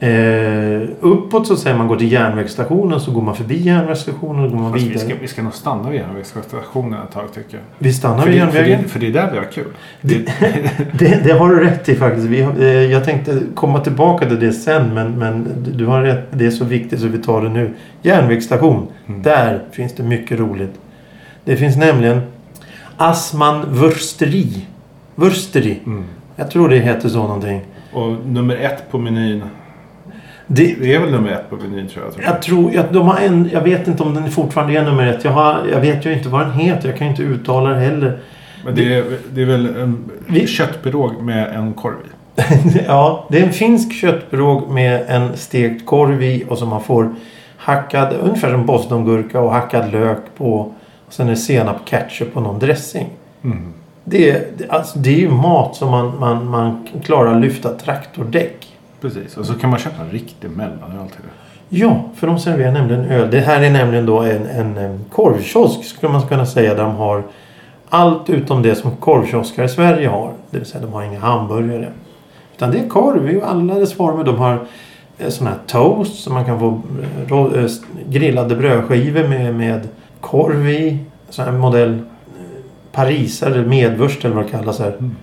eh, 0.02 0.88
uppåt 1.00 1.46
så 1.46 1.56
säga. 1.56 1.76
Man 1.76 1.88
går 1.88 1.96
till 1.96 2.12
järnvägsstationen 2.12 3.00
så 3.00 3.10
går 3.10 3.22
man 3.22 3.36
förbi 3.36 3.56
järnvägsstationen 3.62 4.44
och 4.44 4.50
går 4.50 4.58
man 4.58 4.72
Fast 4.72 4.84
vi 4.84 4.88
vidare. 4.88 5.04
ska, 5.08 5.14
vi 5.20 5.28
ska 5.28 5.42
nog 5.42 5.54
stanna 5.54 5.90
vid 5.90 6.00
järnvägsstationen 6.00 7.02
ett 7.02 7.12
tag 7.12 7.24
tycker 7.34 7.56
jag. 7.56 7.62
Vi 7.78 7.92
stannar 7.92 8.18
För 8.22 8.30
vid 8.30 8.40
det, 8.40 8.46
för, 8.46 8.58
järnvägen. 8.58 8.82
det, 8.82 8.88
för 8.88 9.00
det 9.00 9.06
är 9.06 9.12
där 9.12 9.28
vi 9.32 9.38
har 9.38 9.44
kul. 9.44 9.64
Det, 10.00 10.18
Det, 10.98 11.24
det, 11.24 11.32
har 11.32 11.48
du 11.48 11.64
rätt 11.64 11.88
i 11.88 11.94
faktiskt. 11.94 12.26
Vi, 12.26 12.40
har- 12.42 12.60
eh, 12.60 12.66
jag 12.66 13.04
tänkte 13.04 13.40
komma 13.54 13.80
tillbaka 13.80 14.26
till 14.26 14.40
det 14.40 14.52
sen 14.52 14.94
men, 14.94 15.12
men 15.18 15.48
du 15.76 15.86
har 15.86 16.02
rätt. 16.02 16.26
Det 16.30 16.46
är 16.46 16.50
så 16.50 16.64
viktigt 16.64 17.00
så 17.00 17.06
vi 17.06 17.18
tar 17.18 17.42
det 17.42 17.48
nu. 17.48 17.70
Järnvägsstation. 18.02 18.86
Mm. 19.06 19.22
Där 19.22 19.60
finns 19.72 19.94
det 19.94 20.02
mycket 20.02 20.38
roligt. 20.38 20.80
Det 21.44 21.56
finns 21.56 21.76
nämligen 21.76 22.20
Asman 22.96 23.64
Wursteri. 23.68 24.66
Wursteri. 25.14 25.78
mm. 25.86 26.04
Jag 26.36 26.50
tror 26.50 26.68
det 26.68 26.78
heter 26.78 27.08
så 27.08 27.18
någonting. 27.18 27.60
Och 27.92 28.12
nummer 28.26 28.56
ett 28.56 28.90
på 28.90 28.98
menyn. 28.98 29.42
Det, 30.46 30.74
Det 30.80 30.94
är 30.94 31.00
väl 31.00 31.10
nummer 31.10 31.30
ett 31.30 31.50
på 31.50 31.56
menyn 31.56 31.88
tror 31.88 32.04
jag. 32.04 32.12
Tror 32.14 32.24
jag. 32.24 32.34
jag 32.34 32.42
tror 32.42 32.78
att 32.78 32.92
de 32.92 33.06
har 33.08 33.18
en... 33.20 33.50
Jag 33.52 33.60
vet 33.60 33.88
inte 33.88 34.02
om 34.02 34.14
den 34.14 34.30
fortfarande 34.30 34.78
är 34.78 34.84
nummer 34.84 35.06
ett. 35.06 35.24
Jag, 35.24 35.32
har, 35.32 35.60
jag 35.72 35.80
vet 35.80 36.06
ju 36.06 36.12
inte 36.12 36.28
vad 36.28 36.40
den 36.40 36.52
heter. 36.52 36.88
Jag 36.88 36.98
kan 36.98 37.06
ju 37.06 37.10
inte 37.10 37.22
uttala 37.22 37.70
det 37.70 37.80
heller. 37.80 38.18
Men 38.64 38.74
det 38.74 38.94
är, 38.94 39.04
det 39.34 39.42
är 39.42 39.46
väl 39.46 39.66
en 39.76 40.10
Vi- 40.26 40.46
köttpirog 40.46 41.22
med 41.22 41.56
en 41.56 41.72
korv 41.72 41.94
i. 42.04 42.42
ja, 42.86 43.26
det 43.28 43.38
är 43.38 43.42
en 43.46 43.52
finsk 43.52 43.92
köttpirog 43.92 44.70
med 44.70 45.04
en 45.08 45.36
stekt 45.36 45.86
korv 45.86 46.22
i 46.22 46.44
och 46.48 46.58
som 46.58 46.68
man 46.68 46.82
får 46.82 47.14
hackad, 47.56 48.14
ungefär 48.22 48.50
som 48.50 48.66
bostongurka 48.66 49.40
och 49.40 49.52
hackad 49.52 49.92
lök 49.92 50.18
på. 50.36 50.72
Och 51.06 51.12
sen 51.12 51.26
är 51.26 51.30
det 51.30 51.36
senap, 51.36 51.76
ketchup 51.84 52.36
och 52.36 52.42
någon 52.42 52.58
dressing. 52.58 53.06
Mm. 53.44 53.72
Det, 54.04 54.44
alltså, 54.68 54.98
det 54.98 55.10
är 55.10 55.18
ju 55.18 55.30
mat 55.30 55.76
som 55.76 55.90
man, 55.90 56.12
man, 56.20 56.48
man 56.50 56.88
klarar 57.04 57.40
lyfta 57.40 57.68
traktordäck. 57.74 58.71
Precis. 59.02 59.36
Och 59.36 59.46
så 59.46 59.54
kan 59.54 59.70
man 59.70 59.78
köpa 59.78 60.02
en 60.02 60.10
riktig 60.10 60.50
mellanöl 60.50 61.08
till 61.08 61.20
det. 61.22 61.76
Ja, 61.76 62.04
för 62.14 62.26
de 62.26 62.38
serverar 62.38 62.72
nämligen 62.72 63.04
öl. 63.04 63.30
Det 63.30 63.40
här 63.40 63.62
är 63.62 63.70
nämligen 63.70 64.06
då 64.06 64.20
en, 64.20 64.46
en, 64.46 65.04
korvkiosk 65.10 65.84
skulle 65.84 66.12
man 66.12 66.22
kunna 66.22 66.46
säga. 66.46 66.74
Där 66.74 66.82
de 66.82 66.94
har 66.94 67.22
allt 67.88 68.30
utom 68.30 68.62
det 68.62 68.74
som 68.74 68.96
korvkioskar 68.96 69.64
i 69.64 69.68
Sverige 69.68 70.08
har. 70.08 70.32
Det 70.50 70.58
vill 70.58 70.66
säga 70.66 70.84
de 70.84 70.92
har 70.92 71.02
inga 71.02 71.20
hamburgare. 71.20 71.88
Utan 72.56 72.70
det 72.70 72.78
är 72.78 72.88
korv 72.88 73.30
i 73.30 73.42
alla 73.42 73.74
dess 73.74 73.92
former. 73.92 74.24
De 74.24 74.36
har 74.36 74.66
eh, 75.18 75.28
sådana 75.28 75.56
här 75.56 75.62
toast 75.66 76.22
som 76.22 76.34
man 76.34 76.44
kan 76.44 76.58
få 76.58 76.80
eh, 77.30 77.64
eh, 77.64 77.70
grillade 78.08 78.56
brödskivor 78.56 79.28
med, 79.28 79.54
med 79.54 79.88
korv 80.20 80.68
i. 80.68 80.98
Sån 81.30 81.44
här 81.44 81.52
modell 81.52 82.02
parisare 82.92 83.54
eller 83.54 83.64
medvurst 83.64 84.24
eller 84.24 84.34
vad 84.34 84.44
det 84.44 84.50
kallas 84.50 84.78
här. 84.78 84.92
Mm. 84.98 85.16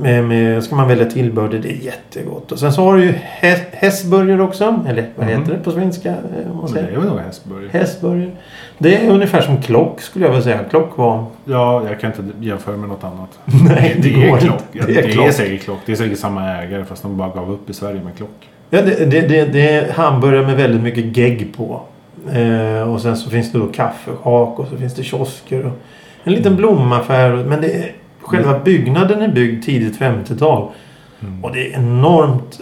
Med, 0.00 0.24
med, 0.24 0.64
ska 0.64 0.76
man 0.76 0.88
välja 0.88 1.04
tillbehör 1.04 1.48
det 1.48 1.56
är 1.56 1.72
jättegott. 1.84 2.52
Och 2.52 2.58
sen 2.58 2.72
så 2.72 2.82
har 2.82 2.96
du 2.96 3.02
ju 3.04 3.12
hä- 3.40 3.64
hästburgare 3.72 4.42
också. 4.42 4.84
Eller 4.88 5.06
vad 5.16 5.26
Mhm. 5.28 5.38
heter 5.40 5.52
det 5.52 5.58
på 5.58 5.70
svenska? 5.70 6.08
eh, 6.08 6.14
man 6.48 6.56
Och 6.58 6.68
det 6.68 6.74
säger. 6.74 6.88
är 6.96 7.00
väl 7.00 7.18
hästburgare. 7.18 7.68
Hästburgare. 7.72 8.30
Det 8.78 8.96
är 9.06 9.10
ungefär 9.10 9.40
som 9.40 9.62
klock 9.62 10.00
skulle 10.00 10.24
jag 10.24 10.30
vilja 10.32 10.44
säga. 10.44 10.58
Klock 10.70 10.98
var... 10.98 11.24
Ja, 11.44 11.82
jag 11.88 12.00
kan 12.00 12.10
inte 12.10 12.22
jämföra 12.46 12.76
med 12.76 12.88
något 12.88 13.04
annat. 13.04 13.38
Nej, 13.68 13.96
det, 14.02 14.08
det 14.08 14.14
går 14.14 14.22
är 14.22 14.28
inte. 14.28 14.44
klock. 14.44 14.62
Ja, 14.72 14.84
Det 14.86 14.98
är 14.98 15.08
klock. 15.10 15.32
säkert 15.32 15.62
klock. 15.64 15.78
Det 15.86 15.92
är 15.92 15.96
säkert 15.96 16.18
samma 16.18 16.50
ägare 16.50 16.84
fast 16.84 17.02
de 17.02 17.16
bara 17.16 17.28
gav 17.28 17.50
upp 17.52 17.70
i 17.70 17.74
Sverige 17.74 18.00
med 18.04 18.16
klock. 18.16 18.48
Ja, 18.70 18.82
det, 18.82 19.04
det, 19.10 19.20
det, 19.20 19.44
det 19.44 19.70
är 19.70 19.92
hamburgare 19.92 20.46
med 20.46 20.56
väldigt 20.56 20.82
mycket 20.82 21.16
gegg 21.16 21.52
på. 21.56 21.80
Eh, 22.32 22.92
och 22.92 23.00
sen 23.00 23.16
så 23.16 23.30
finns 23.30 23.52
det 23.52 23.58
då 23.58 23.66
kaffehak 23.66 24.58
och 24.58 24.66
så 24.70 24.76
finns 24.76 24.94
det 24.94 25.02
kiosker. 25.02 25.66
Och 25.66 25.72
en 26.24 26.32
liten 26.32 26.56
blomaffär. 26.56 27.30
Men 27.48 27.60
det 27.60 27.72
är, 27.72 27.92
själva 28.28 28.58
byggnaden 28.58 29.22
är 29.22 29.28
byggd 29.28 29.64
tidigt 29.64 29.98
50-tal. 30.00 30.68
Mm. 31.20 31.44
Och 31.44 31.52
det 31.52 31.72
är 31.72 31.78
enormt 31.78 32.60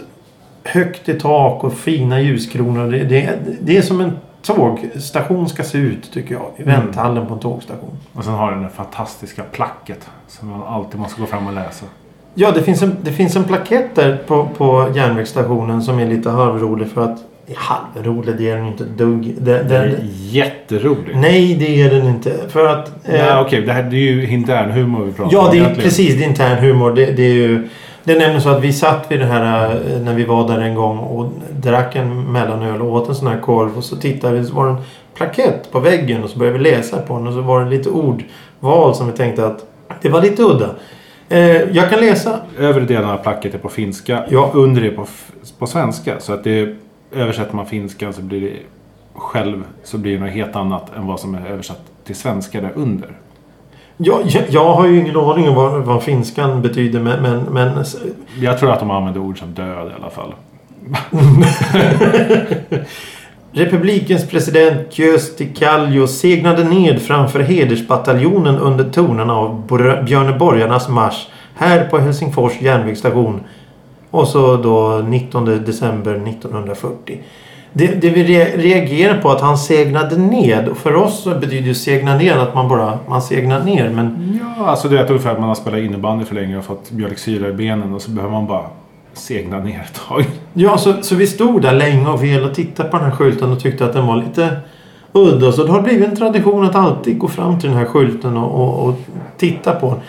högt 0.63 1.09
i 1.09 1.19
tak 1.19 1.63
och 1.63 1.73
fina 1.73 2.21
ljuskronor. 2.21 2.91
Det, 2.91 3.03
det, 3.03 3.39
det 3.61 3.77
är 3.77 3.81
som 3.81 4.01
en 4.01 4.11
tågstation 4.41 5.49
ska 5.49 5.63
se 5.63 5.77
ut 5.77 6.11
tycker 6.13 6.35
jag. 6.35 6.45
I 6.57 6.61
Mm. 6.61 6.81
vänthallen 6.81 7.27
på 7.27 7.33
en 7.33 7.39
tågstation. 7.39 7.97
Och 8.13 8.23
sen 8.23 8.33
har 8.33 8.51
den 8.51 8.63
det 8.63 8.69
fantastiska 8.69 9.43
placket. 9.43 10.09
Som 10.27 10.49
man 10.49 10.63
alltid 10.63 10.99
måste 10.99 11.21
gå 11.21 11.27
fram 11.27 11.47
och 11.47 11.53
läsa. 11.53 11.85
Ja, 12.33 12.51
det 12.51 12.63
finns 12.63 12.81
en, 12.81 12.95
det 13.01 13.11
finns 13.11 13.35
en 13.35 13.43
plakett 13.43 13.95
där 13.95 14.17
på, 14.27 14.49
på 14.57 14.91
järnvägsstationen 14.95 15.81
som 15.81 15.99
är 15.99 16.05
lite 16.07 16.29
halvrolig 16.29 16.87
för 16.87 17.01
att... 17.01 17.19
Halvrolig, 17.55 18.35
det 18.37 18.49
är 18.49 18.55
den 18.57 18.67
inte 18.67 18.83
ett 18.83 18.97
dugg. 18.97 19.35
Den 19.39 19.67
det, 19.67 19.75
är 19.75 19.99
jätterolig. 20.11 21.15
nej, 21.17 21.55
det 21.55 21.81
är 21.81 21.89
den 21.89 22.07
inte. 22.07 22.31
För 22.49 22.65
att... 22.67 23.07
eh, 23.07 23.15
Ja, 23.25 23.41
Okej, 23.41 23.61
det 23.61 23.73
här 23.73 23.83
det 23.83 23.95
är 23.95 24.11
ju 24.11 24.27
intern 24.27 24.71
humor 24.71 25.05
vi 25.05 25.11
pratar 25.11 25.33
ja, 25.33 25.39
om 25.45 25.51
det 25.51 25.57
är 25.57 25.61
egentligen. 25.61 25.89
precis. 25.89 26.15
Det 26.15 26.23
är 26.23 26.27
intern 26.27 26.57
humor. 26.57 26.93
Det, 26.95 27.05
det 27.05 27.23
är 27.23 27.33
ju... 27.33 27.67
Det 28.03 28.13
är 28.13 28.19
nämligen 28.19 28.41
så 28.41 28.49
att 28.49 28.63
vi 28.63 28.73
satt 28.73 29.11
vid 29.11 29.19
det 29.19 29.25
här 29.25 29.65
eh, 29.75 30.01
när 30.01 30.13
vi 30.13 30.23
var 30.23 30.47
där 30.47 30.59
en 30.59 30.75
gång 30.75 30.97
och 30.97 31.31
drack 31.61 31.95
en 31.95 32.31
mellanöl 32.31 32.81
och 32.81 32.93
åt 32.93 33.09
en 33.09 33.15
sån 33.15 33.27
här 33.27 33.39
korv 33.39 33.77
och 33.77 33.83
så 33.83 33.95
tittade 33.95 34.39
vi 34.39 34.45
så 34.45 34.53
var 34.55 34.65
det 34.65 34.71
en 34.71 34.77
plakett 35.15 35.71
på 35.71 35.79
väggen 35.79 36.23
och 36.23 36.29
så 36.29 36.39
började 36.39 36.57
vi 36.57 36.63
läsa 36.63 36.97
på 36.97 37.17
den 37.17 37.27
och 37.27 37.33
så 37.33 37.41
var 37.41 37.63
det 37.63 37.69
lite 37.69 37.89
ordval 37.89 38.95
som 38.95 39.07
vi 39.07 39.13
tänkte 39.13 39.45
att 39.45 39.65
det 40.01 40.09
var 40.09 40.21
lite 40.21 40.43
udda. 40.43 40.69
Eh, 41.29 41.61
jag 41.71 41.89
kan 41.89 41.99
läsa. 41.99 42.39
Övre 42.59 42.83
delen 42.85 43.09
av 43.09 43.17
placket 43.17 43.53
är 43.53 43.57
på 43.57 43.69
finska. 43.69 44.23
Ja. 44.29 44.51
Under 44.53 44.83
är 44.85 44.91
på, 44.91 45.05
på 45.59 45.67
svenska. 45.67 46.19
Så 46.19 46.33
att 46.33 46.43
det 46.43 46.75
översätter 47.11 47.55
man 47.55 47.65
finskan 47.65 48.13
så 48.13 48.21
blir 48.21 48.41
det 48.41 48.53
själv 49.13 49.63
så 49.83 49.97
blir 49.97 50.13
det 50.13 50.25
något 50.25 50.33
helt 50.33 50.55
annat 50.55 50.95
än 50.95 51.07
vad 51.07 51.19
som 51.19 51.35
är 51.35 51.47
översatt 51.47 51.81
till 52.03 52.15
svenska 52.15 52.61
där 52.61 52.71
under. 52.75 53.09
Jag, 53.97 54.21
jag, 54.25 54.43
jag 54.49 54.73
har 54.73 54.87
ju 54.87 54.99
ingen 54.99 55.17
aning 55.17 55.49
om 55.49 55.55
vad, 55.55 55.81
vad 55.81 56.03
finskan 56.03 56.61
betyder 56.61 56.99
men, 56.99 57.21
men, 57.21 57.43
men 57.43 57.85
Jag 58.39 58.59
tror 58.59 58.71
att 58.71 58.79
de 58.79 58.91
använder 58.91 59.21
ord 59.21 59.39
som 59.39 59.53
död 59.53 59.91
i 59.91 59.93
alla 60.01 60.09
fall. 60.09 60.33
Republikens 63.51 64.29
president 64.29 64.93
Kyösti 64.93 65.45
Kallio 65.45 66.07
segnade 66.07 66.63
ned 66.63 67.01
framför 67.01 67.39
hedersbataljonen 67.39 68.55
under 68.55 68.83
tonerna 68.83 69.33
av 69.33 69.67
Bor- 69.67 70.03
Björneborgarnas 70.03 70.89
marsch 70.89 71.27
här 71.55 71.85
på 71.85 71.97
Helsingfors 71.97 72.61
järnvägsstation. 72.61 73.43
Och 74.17 74.27
så 74.27 74.57
då 74.57 75.01
19 75.07 75.45
december 75.45 76.11
1940. 76.15 77.19
Det, 77.73 77.87
det 77.87 78.09
vi 78.09 78.23
re- 78.23 78.57
reagerar 78.57 79.21
på 79.21 79.29
att 79.31 79.41
han 79.41 79.57
segnade 79.57 80.17
ned. 80.17 80.67
Och 80.67 80.77
för 80.77 80.95
oss 80.95 81.23
så 81.23 81.29
betyder 81.29 81.67
ju 81.67 81.73
segna 81.75 82.17
ner 82.17 82.37
att 82.37 82.55
man 82.55 82.67
bara 82.69 82.99
man 83.07 83.21
segnar 83.21 83.63
ner. 83.63 83.89
Men 83.89 84.39
Ja, 84.59 84.65
alltså 84.67 84.87
det 84.89 84.99
är 84.99 85.09
ungefär 85.09 85.31
att 85.31 85.39
man 85.39 85.47
har 85.47 85.55
spelat 85.55 85.79
innebandy 85.79 86.25
för 86.25 86.35
länge 86.35 86.57
och 86.57 86.63
fått 86.63 86.91
mjölksyra 86.91 87.49
i 87.49 87.53
benen 87.53 87.93
och 87.93 88.01
så 88.01 88.11
behöver 88.11 88.33
man 88.33 88.47
bara 88.47 88.65
segna 89.13 89.59
ner 89.59 89.79
ett 89.85 90.01
tag. 90.07 90.25
Ja, 90.53 90.77
så, 90.77 90.93
så 91.01 91.15
vi 91.15 91.27
stod 91.27 91.61
där 91.61 91.73
länge 91.73 92.09
och 92.09 92.19
fel 92.19 92.43
och 92.43 92.55
tittade 92.55 92.89
på 92.89 92.97
den 92.97 93.05
här 93.05 93.15
skylten 93.15 93.51
och 93.51 93.59
tyckte 93.59 93.85
att 93.85 93.93
den 93.93 94.07
var 94.07 94.15
lite 94.15 94.49
udda. 95.11 95.51
Så 95.51 95.63
det 95.63 95.71
har 95.71 95.81
blivit 95.81 96.07
en 96.09 96.15
tradition 96.15 96.65
att 96.65 96.75
alltid 96.75 97.17
gå 97.17 97.27
fram 97.27 97.59
till 97.59 97.69
den 97.69 97.77
här 97.77 97.85
skylten 97.85 98.37
och, 98.37 98.61
och, 98.61 98.87
och 98.89 98.95
titta 99.37 99.71
på 99.75 99.87
den. 99.89 99.99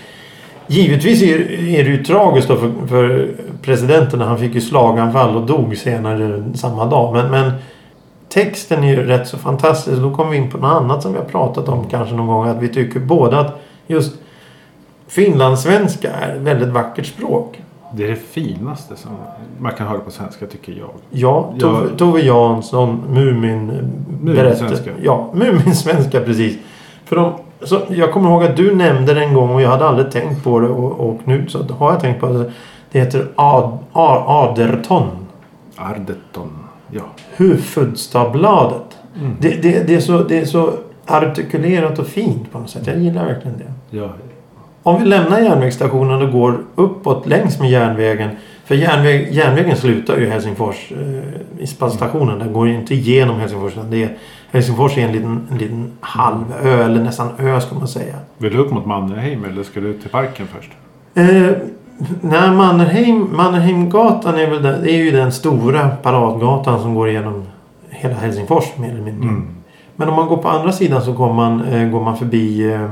Givetvis 0.68 1.22
är, 1.22 1.38
det 1.84 1.90
ju 1.90 2.04
tragiskt 2.04 2.48
för, 2.48 2.86
för 2.88 3.30
presidenten. 3.62 4.20
Han 4.20 4.38
fick 4.38 4.54
ju 4.54 4.60
slaganfall 4.60 5.36
och 5.36 5.46
dog 5.46 5.76
senare 5.76 6.44
samma 6.54 6.86
dag. 6.86 7.12
Men, 7.14 7.30
men 7.30 7.52
texten 8.28 8.84
är 8.84 8.88
ju 8.88 9.06
rätt 9.06 9.28
så 9.28 9.38
fantastisk. 9.38 9.98
Då 10.02 10.14
kommer 10.14 10.30
vi 10.30 10.36
in 10.36 10.50
på 10.50 10.58
något 10.58 10.82
annat 10.82 11.02
som 11.02 11.12
vi 11.12 11.18
har 11.18 11.24
pratat 11.24 11.68
om 11.68 11.84
kanske 11.90 12.14
någon 12.14 12.26
gång. 12.26 12.48
Att 12.48 12.62
vi 12.62 12.68
tycker 12.68 13.00
båda 13.00 13.40
att 13.40 13.60
just 13.86 14.16
finlandssvenska 15.08 16.10
är 16.10 16.36
ett 16.36 16.42
väldigt 16.42 16.68
vackert 16.68 17.06
språk. 17.06 17.62
Det 17.92 18.04
är 18.04 18.08
det 18.08 18.16
finaste 18.16 18.96
som 18.96 19.10
man 19.58 19.72
kan 19.72 19.86
höra 19.86 19.98
på 19.98 20.10
svenska 20.10 20.46
tycker 20.46 20.72
jag. 20.72 20.90
Ja, 21.10 21.54
Tove. 21.60 21.88
Tove 21.96 22.20
Jansson, 22.20 23.02
Mumin... 23.08 23.92
Muminsvenska. 24.20 24.90
Ja, 25.02 25.30
Muminsvenska 25.34 26.20
precis. 26.20 26.56
För 27.04 27.16
de, 27.16 27.32
så 27.62 27.80
jag 27.88 28.12
kommer 28.12 28.30
ihåg 28.30 28.44
att 28.44 28.56
du 28.56 28.74
nämnde 28.74 29.14
det 29.14 29.20
en 29.24 29.34
gång 29.34 29.50
och 29.54 29.62
jag 29.62 29.68
hade 29.70 29.84
aldrig 29.88 30.10
tänkt 30.10 30.44
på 30.44 30.60
det 30.60 30.68
och, 30.68 31.00
och 31.08 31.24
Knut 31.24 31.50
så 31.50 31.62
har 31.78 31.92
jag 31.92 32.00
tänkt 32.00 32.20
på 32.20 32.26
det. 32.26 32.52
Det 32.92 32.98
heter 33.00 33.26
Ad, 33.34 33.78
A- 33.92 34.24
Aderton. 34.26 35.06
Ardeton. 35.76 36.50
Ja. 36.90 37.02
Hufvudstadsbladet. 37.36 38.98
Mm. 39.20 39.36
Det, 39.40 39.48
det, 39.62 39.86
det, 39.86 39.94
är 39.94 40.00
så, 40.00 40.22
det 40.22 40.38
är 40.38 40.44
så 40.44 40.72
artikulerat 41.06 41.98
och 41.98 42.06
fint 42.06 42.52
på 42.52 42.58
något 42.58 42.70
sätt. 42.70 42.86
Jag 42.86 42.98
gillar 42.98 43.24
verkligen 43.26 43.58
det. 43.58 43.96
ja. 43.98 44.08
Om 44.82 45.00
vi 45.02 45.08
lämnar 45.08 45.40
järnvägsstationen 45.40 46.22
och 46.22 46.32
går 46.32 46.58
uppåt 46.74 47.26
längs 47.26 47.60
med 47.60 47.70
järnvägen. 47.70 48.30
För 48.64 48.74
järnväg, 48.74 49.28
järnvägen 49.32 49.76
slutar 49.76 50.16
ju 50.18 50.26
i 50.26 50.30
Helsingfors. 50.30 50.92
Eh, 50.92 51.62
I 51.62 51.66
stationen. 51.66 52.38
Den 52.38 52.52
går 52.52 52.68
ju 52.68 52.74
inte 52.74 52.94
igenom 52.94 53.40
Helsingfors. 53.40 53.72
Det 53.90 54.02
är, 54.04 54.16
Helsingfors 54.50 54.98
är 54.98 55.02
en 55.02 55.12
liten, 55.12 55.46
en 55.50 55.58
liten 55.58 55.92
halvö. 56.00 56.84
Eller 56.84 57.02
nästan 57.02 57.28
ö 57.38 57.60
ska 57.60 57.74
man 57.74 57.88
säga. 57.88 58.14
Vill 58.38 58.52
du 58.52 58.58
upp 58.58 58.70
mot 58.70 58.86
Mannerheim 58.86 59.44
eller 59.44 59.62
ska 59.62 59.80
du 59.80 59.92
till 59.92 60.10
parken 60.10 60.46
först? 60.46 60.70
Eh, 61.14 61.56
nej, 62.20 62.50
Mannerheim, 62.50 63.36
Mannerheimgatan 63.36 64.34
är 64.34 64.50
väl 64.50 64.62
det 64.62 64.92
är 64.92 64.96
ju 64.96 65.10
den 65.10 65.32
stora 65.32 65.88
paradgatan 65.88 66.82
som 66.82 66.94
går 66.94 67.08
igenom 67.08 67.42
hela 67.90 68.14
Helsingfors 68.14 68.76
mer 68.76 68.90
eller 68.90 69.02
mindre. 69.02 69.28
Mm. 69.28 69.48
Men 69.96 70.08
om 70.08 70.14
man 70.14 70.28
går 70.28 70.36
på 70.36 70.48
andra 70.48 70.72
sidan 70.72 71.02
så 71.02 71.12
går 71.12 71.32
man, 71.32 71.64
eh, 71.64 71.88
går 71.88 72.00
man 72.00 72.16
förbi 72.16 72.72
eh, 72.72 72.90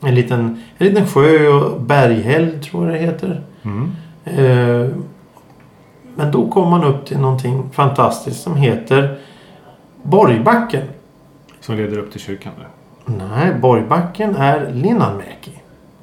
en, 0.00 0.14
liten, 0.14 0.62
en 0.78 0.86
liten 0.86 1.06
sjö 1.06 1.48
och 1.48 1.80
berghäll 1.80 2.60
tror 2.62 2.86
jag 2.86 2.94
det 2.94 3.06
heter. 3.06 3.40
Mm. 3.62 3.90
Eh, 4.24 4.90
men 6.14 6.32
då 6.32 6.48
kommer 6.48 6.70
man 6.70 6.84
upp 6.84 7.06
till 7.06 7.18
någonting 7.18 7.62
fantastiskt 7.72 8.42
som 8.42 8.56
heter 8.56 9.18
Borgbacken. 10.08 10.82
Som 11.60 11.76
leder 11.76 11.98
upp 11.98 12.12
till 12.12 12.20
kyrkan 12.20 12.52
där. 12.58 12.68
Nej, 13.28 13.54
Borgbacken 13.60 14.36
är 14.36 14.72
Linnanmäki. 14.72 15.50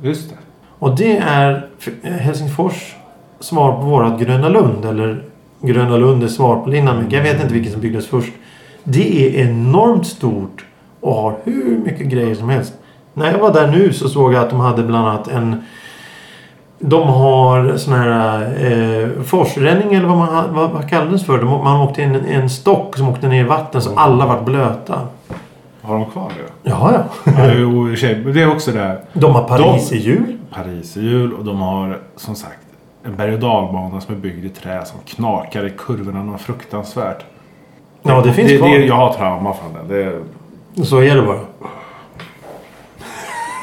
Just 0.02 0.30
det. 0.30 0.36
Och 0.80 0.96
det 0.98 1.18
är 1.18 1.68
Helsingfors 2.02 2.96
svar 3.40 3.72
på 3.72 3.82
vårat 3.82 4.20
Gröna 4.20 4.50
Lund. 4.50 4.86
Eller 4.86 5.24
Gröna 5.62 5.98
Lund 5.98 6.24
är 6.24 6.28
svar 6.28 6.64
på 6.64 6.70
Linnanmäki. 6.70 7.16
Jag 7.16 7.24
vet 7.24 7.42
inte 7.42 7.54
vilket 7.54 7.72
som 7.72 7.82
byggdes 7.82 8.08
först. 8.08 8.34
Det 8.84 9.40
är 9.40 9.50
enormt 9.50 10.08
stort 10.08 10.66
och 11.00 11.16
har 11.16 11.36
hur 11.44 11.78
mycket 11.78 12.08
grejer 12.08 12.36
som 12.36 12.50
helst. 12.50 12.74
När 13.14 13.32
jag 13.32 13.40
var 13.40 13.54
där 13.54 13.68
nu 13.72 13.94
så 13.94 14.10
såg 14.10 14.34
jag 14.34 14.44
att 14.44 14.50
de 14.50 14.60
hade 14.60 14.84
bland 14.84 15.08
annat 15.08 15.28
en 15.28 15.64
de 16.86 17.08
har 17.08 17.78
sån 17.78 17.94
här 17.94 18.42
eh, 18.66 19.24
forsränning 19.24 19.94
eller 19.94 20.08
vad, 20.08 20.18
man, 20.18 20.54
vad, 20.54 20.72
vad 20.72 20.90
kallades 20.90 21.26
för. 21.26 21.38
De, 21.38 21.46
man 21.64 21.82
åkte 21.82 22.02
in 22.02 22.16
en, 22.16 22.26
en 22.26 22.50
stock 22.50 22.98
som 22.98 23.10
åkte 23.10 23.28
ner 23.28 23.44
i 23.44 23.48
vatten 23.48 23.82
så 23.82 23.96
alla 23.96 24.26
vart 24.26 24.46
blöta. 24.46 25.00
Har 25.82 25.96
de 25.96 26.06
kvar 26.06 26.30
det? 26.38 26.70
Ja, 26.70 26.94
ja. 26.94 27.04
Ja, 27.26 28.32
det 28.34 28.42
är 28.42 28.52
också 28.52 28.72
det. 28.72 29.02
De 29.14 29.36
har 29.36 29.44
Paris 29.44 29.92
i 29.92 29.98
jul. 29.98 30.38
Paris 30.54 30.98
i 30.98 31.02
jul 31.02 31.34
och 31.34 31.46
de 31.46 31.62
har 31.62 31.98
som 32.16 32.36
sagt 32.36 32.60
en 33.06 33.16
berg 33.16 33.34
och 33.34 33.40
dalbana 33.40 34.02
som 34.02 34.16
är 34.16 34.20
byggd 34.20 34.46
i 34.46 34.50
trä 34.50 34.86
som 34.86 35.00
knakar 35.06 35.66
i 35.66 35.70
kurvorna 35.78 36.24
något 36.24 36.42
fruktansvärt. 36.42 37.26
Ja, 38.02 38.22
det 38.22 38.34
finns 38.34 38.50
det, 38.50 38.58
kvar. 38.58 38.68
det, 38.70 38.86
Jag 38.86 38.96
har 38.96 39.14
trauma 39.14 39.54
från 39.54 39.88
det. 39.88 40.04
det 40.76 40.86
Så 40.86 41.02
är 41.02 41.16
det 41.16 41.22
bara. 41.22 41.40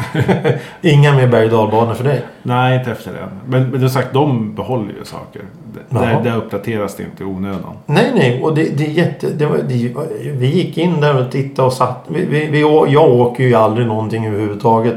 Inga 0.82 1.12
mer 1.12 1.28
berg 1.28 1.52
och 1.52 1.96
för 1.96 2.04
dig. 2.04 2.22
Nej, 2.42 2.78
inte 2.78 2.90
efter 2.90 3.12
den. 3.12 3.28
Men, 3.46 3.70
men 3.70 3.80
du 3.80 3.88
sagt, 3.88 4.12
de 4.12 4.54
behåller 4.54 4.94
ju 4.98 5.04
saker. 5.04 5.42
Där, 5.88 6.22
där 6.24 6.36
uppdateras 6.36 6.96
det 6.96 7.02
inte 7.02 7.22
i 7.22 7.26
onödan. 7.26 7.76
Nej, 7.86 8.12
nej. 8.14 8.42
Och 8.42 8.54
det, 8.54 8.78
det 8.78 8.86
är 8.86 8.90
jätte... 8.90 9.30
Det 9.30 9.46
var, 9.46 9.56
det, 9.56 9.94
vi 10.32 10.46
gick 10.46 10.78
in 10.78 11.00
där 11.00 11.20
och 11.20 11.32
tittade 11.32 11.66
och 11.66 11.72
satt. 11.72 12.04
Vi, 12.08 12.24
vi, 12.24 12.46
vi, 12.46 12.60
jag 12.92 13.10
åker 13.10 13.44
ju 13.44 13.54
aldrig 13.54 13.86
någonting 13.86 14.26
överhuvudtaget. 14.26 14.96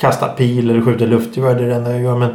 Kastar 0.00 0.28
pil 0.28 0.70
eller 0.70 0.80
skjuter 0.80 1.06
luftgevär. 1.06 1.54
Det 1.54 1.64
är 1.64 1.68
det 1.68 1.74
enda 1.74 1.92
jag 1.92 2.02
gör. 2.02 2.16
Men 2.16 2.30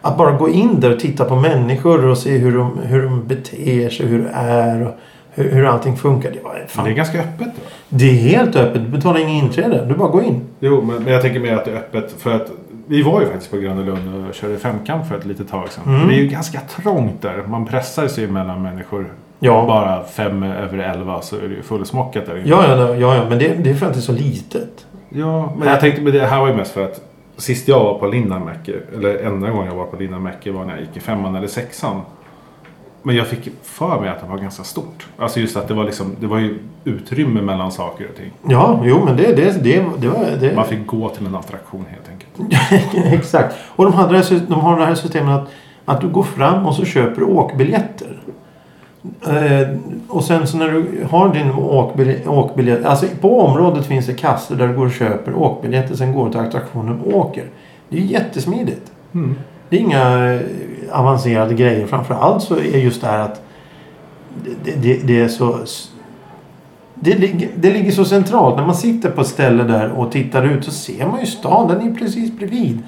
att 0.00 0.18
bara 0.18 0.32
gå 0.32 0.48
in 0.48 0.80
där 0.80 0.92
och 0.92 1.00
titta 1.00 1.24
på 1.24 1.36
människor 1.36 2.04
och 2.04 2.18
se 2.18 2.38
hur 2.38 2.58
de, 2.58 2.78
hur 2.78 3.02
de 3.02 3.26
beter 3.26 3.90
sig, 3.90 4.06
hur 4.06 4.22
det 4.22 4.30
är 4.34 4.86
och 4.86 4.94
hur, 5.32 5.50
hur 5.50 5.66
allting 5.66 5.96
funkar. 5.96 6.30
Det, 6.30 6.40
var, 6.44 6.64
fan, 6.68 6.84
det 6.84 6.90
är 6.90 6.94
ganska 6.94 7.20
öppet 7.20 7.48
då. 7.56 7.62
det 7.88 8.10
är 8.10 8.14
helt 8.14 8.56
öppet. 8.56 8.82
Du 8.82 8.88
betalar 8.88 9.20
ingen 9.20 9.44
inträde. 9.44 9.86
Du 9.88 9.94
bara 9.94 10.08
går 10.08 10.22
in. 10.22 10.40
Jo, 10.60 10.82
men, 10.82 11.02
men 11.02 11.12
jag 11.12 11.22
tänker 11.22 11.40
mer 11.40 11.56
att 11.56 11.64
det 11.64 11.70
är 11.70 11.76
öppet 11.76 12.14
för 12.18 12.36
att 12.36 12.50
vi 12.86 13.02
var 13.02 13.20
ju 13.20 13.26
faktiskt 13.26 13.50
på 13.50 13.56
Gröna 13.56 13.82
Lund 13.82 14.28
och 14.28 14.34
körde 14.34 14.58
femkamp 14.58 15.06
för 15.06 15.16
ett 15.16 15.26
litet 15.26 15.50
tag 15.50 15.68
sedan. 15.72 15.94
Mm. 15.94 16.08
Det 16.08 16.14
är 16.14 16.18
ju 16.18 16.26
ganska 16.26 16.60
trångt 16.60 17.22
där. 17.22 17.44
Man 17.46 17.66
pressar 17.66 18.08
sig 18.08 18.26
mellan 18.26 18.62
människor. 18.62 19.12
Ja. 19.38 19.64
Bara 19.66 20.04
fem 20.04 20.42
över 20.42 20.78
elva 20.78 21.22
så 21.22 21.36
är 21.36 21.40
det 21.40 21.54
ju 21.54 21.62
fullsmockat 21.62 22.26
där. 22.26 22.42
Ja, 22.46 22.64
ja, 22.68 22.94
ja, 22.94 23.16
ja. 23.16 23.26
Men 23.28 23.38
det, 23.38 23.54
det 23.54 23.70
är 23.70 23.74
för 23.74 23.86
att 23.86 23.92
det 23.92 23.98
är 23.98 24.00
så 24.00 24.12
litet. 24.12 24.86
Ja, 25.08 25.54
men 25.58 25.68
jag 25.68 25.80
tänkte, 25.80 26.02
men 26.02 26.12
det 26.12 26.26
här 26.26 26.40
var 26.40 26.48
ju 26.48 26.54
mest 26.54 26.72
för 26.72 26.84
att 26.84 27.00
sist 27.36 27.68
jag 27.68 27.84
var 27.84 27.98
på 27.98 28.06
Linnanmäki, 28.06 28.74
eller 28.96 29.18
enda 29.18 29.50
gången 29.50 29.66
jag 29.66 29.74
var 29.74 29.86
på 29.86 29.96
Linnanmäki 29.96 30.50
var 30.50 30.64
när 30.64 30.72
jag 30.72 30.80
gick 30.80 30.96
i 30.96 31.00
femman 31.00 31.34
eller 31.34 31.48
sexan. 31.48 32.00
Men 33.02 33.16
jag 33.16 33.26
fick 33.26 33.48
för 33.62 34.00
mig 34.00 34.10
att 34.10 34.20
det 34.20 34.26
var 34.26 34.38
ganska 34.38 34.64
stort. 34.64 35.06
Alltså 35.16 35.40
just 35.40 35.56
att 35.56 35.68
det 35.68 35.74
var 35.74 35.84
liksom, 35.84 36.16
det 36.20 36.26
var 36.26 36.38
ju 36.38 36.58
utrymme 36.84 37.42
mellan 37.42 37.72
saker 37.72 38.08
och 38.08 38.16
ting. 38.16 38.30
Ja, 38.48 38.80
jo, 38.84 39.04
men 39.04 39.16
det, 39.16 39.22
det, 39.22 39.64
det, 39.64 39.84
det 39.98 40.08
var... 40.08 40.24
Det, 40.40 40.54
Man 40.54 40.66
fick 40.66 40.86
gå 40.86 41.08
till 41.08 41.26
en 41.26 41.34
attraktion 41.34 41.84
helt 41.90 42.08
enkelt. 42.08 42.64
Exakt. 43.14 43.54
Och 43.76 43.84
de, 43.84 43.94
hade 43.94 44.16
här, 44.16 44.40
de 44.48 44.60
har 44.60 44.78
det 44.78 44.86
här 44.86 44.94
systemet 44.94 45.42
att, 45.42 45.48
att 45.84 46.00
du 46.00 46.08
går 46.08 46.22
fram 46.22 46.66
och 46.66 46.74
så 46.74 46.84
köper 46.84 47.20
du 47.20 47.26
åkbiljetter. 47.26 48.20
Eh, 49.28 49.68
och 50.08 50.24
sen 50.24 50.46
så 50.46 50.56
när 50.56 50.68
du 50.68 51.06
har 51.10 51.34
din 51.34 51.50
åkbiljett, 51.50 52.26
åkbiljett. 52.26 52.84
Alltså 52.84 53.06
på 53.20 53.40
området 53.40 53.86
finns 53.86 54.06
det 54.06 54.14
kassor 54.14 54.56
där 54.56 54.68
du 54.68 54.74
går 54.74 54.86
och 54.86 54.92
köper 54.92 55.34
åkbiljetter. 55.34 55.94
Sen 55.94 56.12
går 56.12 56.26
du 56.26 56.30
till 56.30 56.40
attraktionen 56.40 57.00
och 57.00 57.16
åker. 57.16 57.44
Det 57.88 57.96
är 57.96 58.02
jättesmidigt. 58.02 58.92
Mm. 59.14 59.36
Det 59.68 59.76
är 59.76 59.80
inga 59.80 60.38
avancerade 60.92 61.54
grejer. 61.54 61.86
Framförallt 61.86 62.42
så 62.42 62.56
är 62.56 62.78
just 62.78 63.00
det 63.00 63.06
här 63.06 63.18
att 63.18 63.42
det, 64.64 64.74
det, 64.82 65.06
det 65.06 65.20
är 65.20 65.28
så... 65.28 65.58
Det 66.94 67.14
ligger, 67.18 67.48
det 67.56 67.72
ligger 67.72 67.90
så 67.90 68.04
centralt. 68.04 68.56
När 68.56 68.66
man 68.66 68.74
sitter 68.74 69.10
på 69.10 69.20
ett 69.20 69.26
ställe 69.26 69.62
där 69.62 69.90
och 69.90 70.12
tittar 70.12 70.42
ut 70.42 70.64
så 70.64 70.70
ser 70.70 71.06
man 71.06 71.20
ju 71.20 71.26
stan. 71.26 71.68
Den 71.68 71.90
är 71.90 71.94
precis 71.94 72.32
bredvid. 72.32 72.82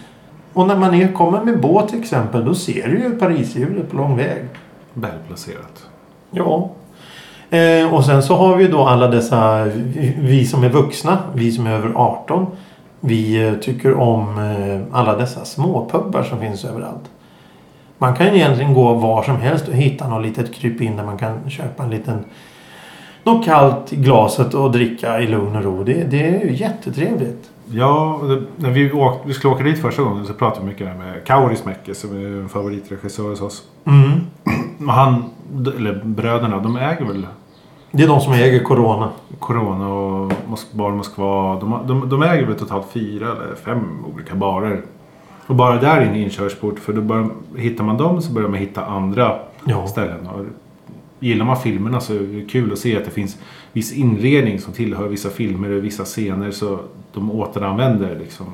Och 0.52 0.66
när 0.66 0.76
man 0.76 0.94
är, 0.94 1.12
kommer 1.12 1.44
med 1.44 1.60
båt 1.60 1.88
till 1.88 2.00
exempel 2.00 2.44
då 2.44 2.54
ser 2.54 2.88
du 2.88 2.98
ju 2.98 3.10
Parishjulet 3.10 3.90
på 3.90 3.96
lång 3.96 4.16
väg. 4.16 4.42
Välplacerat. 4.94 5.86
Ja. 6.30 6.70
Eh, 7.50 7.94
och 7.94 8.04
sen 8.04 8.22
så 8.22 8.34
har 8.34 8.56
vi 8.56 8.68
då 8.68 8.84
alla 8.84 9.08
dessa, 9.08 9.64
vi, 9.64 10.16
vi 10.18 10.46
som 10.46 10.64
är 10.64 10.68
vuxna, 10.68 11.18
vi 11.34 11.52
som 11.52 11.66
är 11.66 11.70
över 11.70 11.92
18. 11.94 12.46
Vi 13.00 13.46
eh, 13.46 13.54
tycker 13.54 13.94
om 13.94 14.38
eh, 14.38 14.98
alla 14.98 15.16
dessa 15.16 15.44
småpubbar 15.44 16.22
som 16.22 16.40
finns 16.40 16.64
överallt. 16.64 17.10
Man 18.02 18.14
kan 18.14 18.26
ju 18.26 18.32
egentligen 18.36 18.74
gå 18.74 18.94
var 18.94 19.22
som 19.22 19.36
helst 19.36 19.68
och 19.68 19.74
hitta 19.74 20.08
något 20.08 20.22
litet 20.22 20.54
krypin 20.54 20.96
där 20.96 21.04
man 21.04 21.18
kan 21.18 21.50
köpa 21.50 21.82
en 21.82 21.90
liten 21.90 22.24
något 23.24 23.44
kallt 23.44 23.92
i 23.92 23.96
glaset 23.96 24.54
och 24.54 24.72
dricka 24.72 25.20
i 25.20 25.26
lugn 25.26 25.56
och 25.56 25.64
ro. 25.64 25.84
Det, 25.84 26.10
det 26.10 26.20
är 26.26 26.44
ju 26.44 26.56
jättetrevligt. 26.56 27.50
Ja, 27.70 28.14
och 28.22 28.28
när 28.56 28.70
vi, 28.70 28.92
åkte, 28.92 29.28
vi 29.28 29.34
skulle 29.34 29.54
åka 29.54 29.64
dit 29.64 29.78
första 29.80 30.02
gången 30.02 30.26
så 30.26 30.34
pratade 30.34 30.60
vi 30.66 30.72
mycket 30.72 30.86
med 30.86 31.24
Kauris 31.26 31.64
Mäki 31.64 31.94
som 31.94 32.10
är 32.16 32.40
en 32.40 32.48
favoritregissör 32.48 33.28
hos 33.30 33.40
oss. 33.42 33.62
Mm. 33.84 34.20
Men 34.78 34.88
Han, 34.88 35.24
eller 35.76 36.02
bröderna, 36.04 36.58
de 36.58 36.76
äger 36.76 37.04
väl 37.04 37.26
Det 37.90 38.02
är 38.02 38.08
de 38.08 38.20
som 38.20 38.32
äger 38.32 38.64
Corona. 38.64 39.08
Corona 39.38 39.88
och 39.88 40.32
Mos- 40.48 40.76
Bar 40.76 40.90
Moskva. 40.90 41.60
De, 41.60 41.78
de, 41.86 42.08
de 42.08 42.22
äger 42.22 42.46
väl 42.46 42.54
totalt 42.58 42.86
fyra 42.92 43.26
eller 43.26 43.54
fem 43.64 44.04
olika 44.14 44.34
barer. 44.34 44.82
Och 45.52 45.56
bara 45.56 45.76
där 45.80 45.96
är 46.00 46.06
en 46.06 46.16
inkörsport. 46.16 46.78
För 46.78 46.92
då 46.92 47.00
börjar, 47.00 47.28
hittar 47.56 47.84
man 47.84 47.96
dem 47.96 48.22
så 48.22 48.32
börjar 48.32 48.48
man 48.48 48.58
hitta 48.58 48.84
andra 48.86 49.38
Ja. 49.64 49.86
ställen. 49.86 50.26
Och 50.26 50.44
gillar 51.20 51.44
man 51.46 51.56
filmerna 51.60 52.00
så 52.00 52.14
är 52.14 52.18
det 52.18 52.44
kul 52.50 52.72
att 52.72 52.78
se 52.78 52.96
att 52.96 53.04
det 53.04 53.10
finns 53.10 53.38
viss 53.72 53.92
inredning 53.92 54.58
som 54.60 54.72
tillhör 54.72 55.08
vissa 55.08 55.30
filmer 55.30 55.70
och 55.70 55.84
vissa 55.84 56.04
scener. 56.04 56.50
Så 56.50 56.78
de 57.14 57.30
återanvänder 57.30 58.18
liksom 58.18 58.46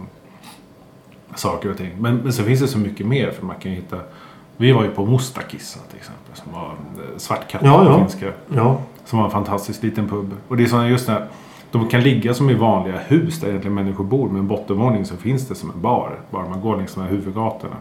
saker 1.35 1.71
och 1.71 1.77
ting. 1.77 1.91
Men, 1.99 2.17
men 2.17 2.33
så 2.33 2.43
finns 2.43 2.61
det 2.61 2.69
så 2.69 2.79
mycket 2.79 3.07
mer. 3.07 3.31
För 3.31 3.47
man 3.47 3.57
kan 3.57 3.73
hitta... 3.73 3.97
Vi 4.57 4.73
var 4.73 4.83
ju 4.85 4.91
på 4.91 5.07
Mustakissa 5.07 5.81
till 5.89 5.99
exempel. 5.99 6.35
Som 6.45 6.53
var 6.53 6.67
eh, 6.69 7.17
svartkatt 7.19 7.61
Ja, 7.65 7.85
ja. 7.85 7.99
finska. 7.99 8.33
Ja. 8.55 8.81
Som 9.05 9.19
var 9.19 9.27
en 9.27 9.33
fantastisk 9.33 9.83
liten 9.83 10.09
pub. 10.09 10.35
Och 10.49 10.57
det 10.57 10.63
är 10.63 10.67
sådana 10.67 10.89
just 10.89 11.09
när 11.09 11.27
de 11.71 11.89
kan 11.89 12.01
ligga 12.01 12.35
som 12.35 12.51
i 12.51 12.55
vanliga 12.55 12.99
hus 12.99 13.41
där 13.41 13.49
egentligen 13.49 13.75
människor 13.75 14.05
bor. 14.05 14.29
Med 14.29 14.39
en 14.39 14.47
bottenvåning 14.47 15.05
så 15.05 15.17
finns 15.17 15.49
det 15.49 15.55
som 15.55 15.71
en 15.71 15.81
bar. 15.81 16.19
Bara 16.31 16.49
man 16.49 16.61
går 16.61 16.77
längs 16.77 16.95
de 16.95 17.01
här 17.01 17.09
huvudgatorna. 17.09 17.77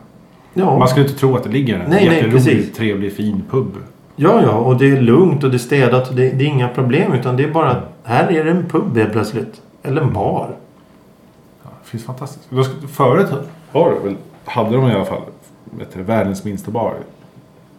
Ja. 0.53 0.77
Man 0.77 0.87
skulle 0.87 1.05
inte 1.05 1.19
tro 1.19 1.35
att 1.35 1.43
det 1.43 1.49
ligger 1.49 1.79
en 1.79 1.89
Nej, 1.89 2.05
jätterolig, 2.05 2.75
trevlig, 2.75 3.13
fin 3.13 3.43
pub. 3.49 3.77
Ja, 4.15 4.41
ja, 4.41 4.51
och 4.51 4.77
det 4.77 4.91
är 4.91 5.01
lugnt 5.01 5.43
och 5.43 5.49
det 5.49 5.55
är 5.55 5.59
städat 5.59 6.09
och 6.09 6.15
det, 6.15 6.29
det 6.29 6.45
är 6.45 6.47
inga 6.47 6.67
problem. 6.67 7.13
Utan 7.13 7.37
det 7.37 7.43
är 7.43 7.51
bara 7.51 7.71
att 7.71 7.83
här 8.03 8.31
är 8.31 8.43
det 8.43 8.51
en 8.51 8.65
pub 8.69 8.97
helt 8.97 9.11
plötsligt. 9.11 9.61
Eller 9.83 10.01
en 10.01 10.13
bar. 10.13 10.55
Ja, 11.63 11.69
det 11.83 11.89
finns 11.89 12.03
fantastiskt. 12.03 12.49
Förut 12.89 13.27
var 13.71 13.91
det 13.91 13.99
väl, 13.99 14.15
hade 14.45 14.75
de 14.75 14.87
i 14.87 14.93
alla 14.93 15.05
fall 15.05 15.21
du, 15.93 16.03
världens 16.03 16.43
minsta 16.43 16.71
bar 16.71 16.93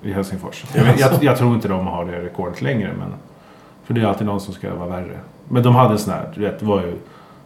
i 0.02 0.12
Helsingfors. 0.12 0.64
Jag, 0.74 0.86
jag, 0.98 1.12
jag 1.20 1.38
tror 1.38 1.54
inte 1.54 1.68
de 1.68 1.86
har 1.86 2.04
det 2.04 2.22
rekordet 2.22 2.62
längre. 2.62 2.90
Men, 2.98 3.14
för 3.84 3.94
det 3.94 4.00
är 4.00 4.04
alltid 4.04 4.26
någon 4.26 4.40
som 4.40 4.54
ska 4.54 4.74
vara 4.74 4.88
värre. 4.88 5.18
Men 5.48 5.62
de 5.62 5.74
hade 5.74 5.92
en 5.92 5.98
sån 5.98 6.12
här, 6.12 6.28
du 6.34 6.40
vet, 6.40 6.60
det 6.60 6.66
var 6.66 6.80
ju 6.80 6.92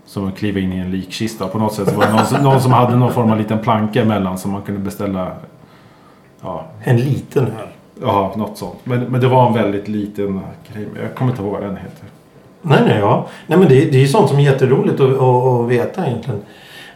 som 0.07 0.29
att 0.29 0.37
kliva 0.38 0.61
in 0.61 0.73
i 0.73 0.79
en 0.79 0.91
likkista. 0.91 1.49
På 1.49 1.59
något 1.59 1.75
sätt 1.75 1.97
var 1.97 2.07
det 2.07 2.12
någon, 2.12 2.27
som- 2.27 2.43
någon 2.43 2.61
som 2.61 2.73
hade 2.73 2.97
någon 2.97 3.12
form 3.12 3.31
av 3.31 3.38
liten 3.38 3.59
planka 3.59 4.03
emellan 4.03 4.38
som 4.38 4.51
man 4.53 4.62
kunde 4.62 4.81
beställa. 4.81 5.33
Ja, 6.43 6.65
En 6.85 6.97
liten 6.97 7.45
öl. 7.45 7.69
ja 8.03 8.33
något 8.37 8.59
sånt. 8.59 8.79
Men, 8.85 9.01
men 9.01 9.21
det 9.21 9.29
var 9.29 9.47
en 9.47 9.55
väldigt 9.55 9.88
liten 9.88 10.41
grej. 10.73 10.87
Jag 11.03 11.15
kommer 11.15 11.31
inte 11.31 11.43
ihåg 11.43 11.53
vad 11.53 11.62
den 11.62 11.77
heter. 11.77 12.07
Nej, 12.62 12.79
nej, 12.87 12.99
ja. 12.99 13.27
Nej, 13.47 13.59
men 13.59 13.69
det, 13.69 13.85
det 13.91 14.03
är 14.03 14.07
sånt 14.07 14.29
som 14.29 14.38
är 14.38 14.43
jätteroligt 14.43 15.01
att, 15.01 15.11
att, 15.11 15.21
att 15.23 15.69
veta 15.69 16.07
egentligen. 16.07 16.41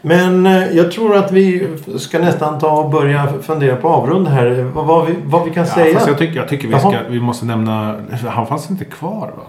Men 0.02 0.46
eh, 0.46 0.52
jag 0.76 0.92
tror 0.92 1.16
att 1.16 1.32
vi 1.32 1.68
ska 1.98 2.18
nästan 2.18 2.58
ta 2.58 2.70
och 2.70 2.90
börja 2.90 3.28
fundera 3.42 3.76
på 3.76 3.88
avrunda 3.88 4.30
här. 4.30 4.70
Vad, 4.74 4.86
vad, 4.86 5.06
vi, 5.06 5.14
vad 5.24 5.44
vi 5.44 5.50
kan 5.50 5.64
Ja, 5.66 5.70
säga. 5.74 6.00
jag, 6.06 6.18
tycker, 6.18 6.36
jag 6.36 6.48
tycker 6.48 6.68
vi, 6.68 6.78
ska, 6.78 6.92
vi 7.08 7.20
måste 7.20 7.46
nämna... 7.46 7.96
Han 8.28 8.46
fanns 8.46 8.70
inte 8.70 8.84
kvar 8.84 9.32
va? 9.36 9.42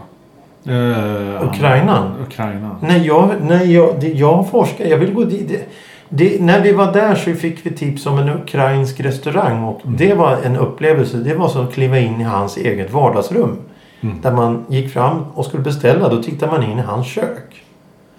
Ukrainan? 1.43 1.87
han- 1.97 2.21
Ukraina. 2.27 2.75
Nej, 2.81 3.05
jag, 3.07 3.29
nej 3.41 3.73
jag, 3.73 3.89
det, 3.99 4.07
jag 4.07 4.49
forskar. 4.49 4.85
Jag 4.85 4.97
vill 4.97 5.13
gå 5.13 5.23
dit. 5.23 5.47
Det, 5.49 5.65
det, 6.09 6.41
när 6.41 6.61
vi 6.61 6.71
var 6.71 6.93
där 6.93 7.15
så 7.15 7.33
fick 7.33 7.65
vi 7.65 7.71
tips 7.71 8.05
om 8.05 8.17
en 8.19 8.29
ukrainsk 8.29 8.99
restaurang. 8.99 9.63
Och 9.63 9.81
Mm. 9.85 9.97
Det 9.97 10.13
var 10.13 10.37
en 10.43 10.55
upplevelse. 10.57 11.17
Det 11.17 11.33
var 11.35 11.47
som 11.47 11.67
att 11.67 11.73
kliva 11.73 11.99
in 11.99 12.21
i 12.21 12.23
hans 12.23 12.57
eget 12.57 12.93
vardagsrum. 12.93 13.57
Mm. 14.01 14.21
Där 14.21 14.31
man 14.31 14.65
gick 14.69 14.93
fram 14.93 15.25
och 15.33 15.45
skulle 15.45 15.63
beställa. 15.63 16.09
Då 16.09 16.23
tittade 16.23 16.51
man 16.51 16.63
in 16.63 16.79
i 16.79 16.81
hans 16.81 17.07
kök. 17.07 17.63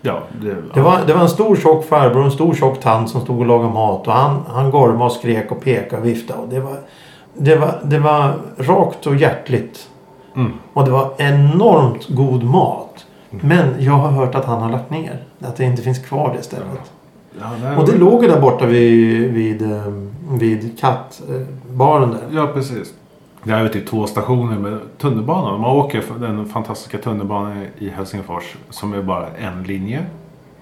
Ja, 0.00 0.18
det, 0.42 0.56
Det 0.74 0.80
var, 0.80 0.98
det 1.06 1.12
var 1.12 1.20
en 1.20 1.28
stor 1.28 1.56
tjock 1.56 1.84
farbror 1.88 2.18
och 2.18 2.24
en 2.24 2.30
stor 2.30 2.54
tjock 2.54 2.80
tant 2.80 3.10
som 3.10 3.20
stod 3.20 3.38
och 3.40 3.46
lagade 3.46 3.74
mat. 3.74 4.06
Och 4.06 4.12
han, 4.12 4.40
han 4.48 4.70
gormade 4.70 5.04
och 5.04 5.12
skrek 5.12 5.52
och 5.52 5.60
pekade 5.64 6.02
och 6.02 6.08
viftade. 6.08 6.40
Och 6.40 6.48
det, 6.48 6.60
var, 6.60 6.76
det, 7.34 7.56
var, 7.56 7.74
det 7.84 7.98
var 7.98 8.32
rakt 8.58 9.06
och 9.06 9.16
hjärtligt. 9.16 9.88
Mm. 10.38 10.52
Och 10.72 10.84
det 10.84 10.90
var 10.90 11.12
enormt 11.18 12.08
god 12.08 12.44
mat. 12.44 13.06
Men 13.30 13.74
jag 13.78 13.92
har 13.92 14.10
hört 14.10 14.34
att 14.34 14.44
han 14.44 14.62
har 14.62 14.70
lagt 14.70 14.90
ner. 14.90 15.22
Att 15.40 15.56
det 15.56 15.64
inte 15.64 15.82
finns 15.82 15.98
kvar 15.98 16.34
det 16.36 16.42
stället. 16.42 16.92
Ja, 17.40 17.50
nej, 17.62 17.76
Och 17.76 17.86
det 17.86 17.98
låg 17.98 18.22
ju 18.22 18.28
där 18.28 18.40
borta 18.40 18.66
vid, 18.66 19.32
vid, 19.32 19.62
eh, 19.62 19.92
vid 20.30 20.80
kattbaren 20.80 22.10
där. 22.10 22.20
Ja, 22.30 22.46
precis. 22.54 22.94
Det 23.42 23.52
är 23.52 23.68
typ 23.68 23.86
två 23.86 24.06
stationer 24.06 24.58
med 24.58 24.78
tunnelbanan. 24.98 25.60
Man 25.60 25.70
åker 25.70 26.04
den 26.18 26.46
fantastiska 26.46 26.98
tunnelbanan 26.98 27.66
i 27.78 27.88
Helsingfors 27.88 28.56
som 28.70 28.92
är 28.92 29.02
bara 29.02 29.26
en 29.28 29.62
linje. 29.62 30.06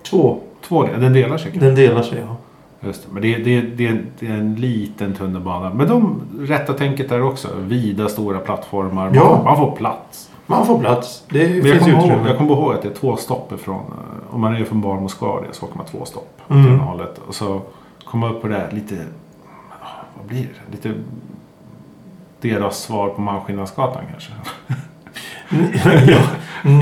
Två. 0.02 0.38
Två. 0.68 0.88
Den 0.98 1.12
delar 1.12 1.38
sig. 1.38 1.52
Den 1.54 1.74
delar 1.74 2.02
sig 2.02 2.18
ja. 2.28 2.36
Just 2.80 3.02
det. 3.02 3.08
Men 3.12 3.22
det, 3.22 3.34
är- 3.34 3.38
det, 3.44 3.60
det, 3.60 3.98
det 4.18 4.26
är 4.26 4.32
en 4.34 4.54
liten 4.54 5.14
tunnelbana. 5.14 5.74
Men 5.74 5.88
de 5.88 6.20
rätta 6.40 6.72
tänket 6.72 7.08
där 7.08 7.22
också. 7.22 7.48
Vida 7.60 8.08
stora 8.08 8.38
plattformar. 8.38 9.04
Man, 9.04 9.14
Ja. 9.14 9.40
man 9.44 9.56
får 9.56 9.76
plats. 9.76 10.30
Man 10.46 10.66
får 10.66 10.78
plats. 10.78 11.24
Det 11.28 11.48
Men 11.48 11.56
jag 11.56 11.76
finns 11.76 11.88
ihåg, 11.88 12.04
utrymme. 12.04 12.28
jag 12.28 12.38
kommer 12.38 12.52
ihåg 12.52 12.72
att 12.74 12.82
det 12.82 12.88
är 12.88 12.94
två 12.94 13.16
stopp 13.16 13.52
ifrån. 13.52 13.80
eh, 13.80 14.34
Om 14.34 14.40
man 14.40 14.56
är 14.56 14.64
från 14.64 14.80
Bar 14.80 15.00
Moskva 15.00 15.38
så 15.52 15.66
åker 15.66 15.76
man 15.76 15.86
två 15.86 16.04
stopp. 16.04 16.40
Åt 16.48 16.50
Mm. 16.50 16.72
ena 16.74 16.82
hållet. 16.82 17.18
Och 17.28 17.34
så 17.34 17.60
kommer 18.04 18.26
man 18.26 18.36
upp 18.36 18.42
på 18.42 18.48
det 18.48 18.54
här 18.54 18.70
lite... 18.72 18.94
Vad 20.18 20.26
blir 20.26 20.42
det? 20.42 20.72
Lite... 20.76 20.94
Deras 22.40 22.78
svar 22.82 23.08
på 23.08 23.20
Malmskillnadsgatan 23.20 24.02
kanske. 24.10 24.32
ja, 26.08 26.18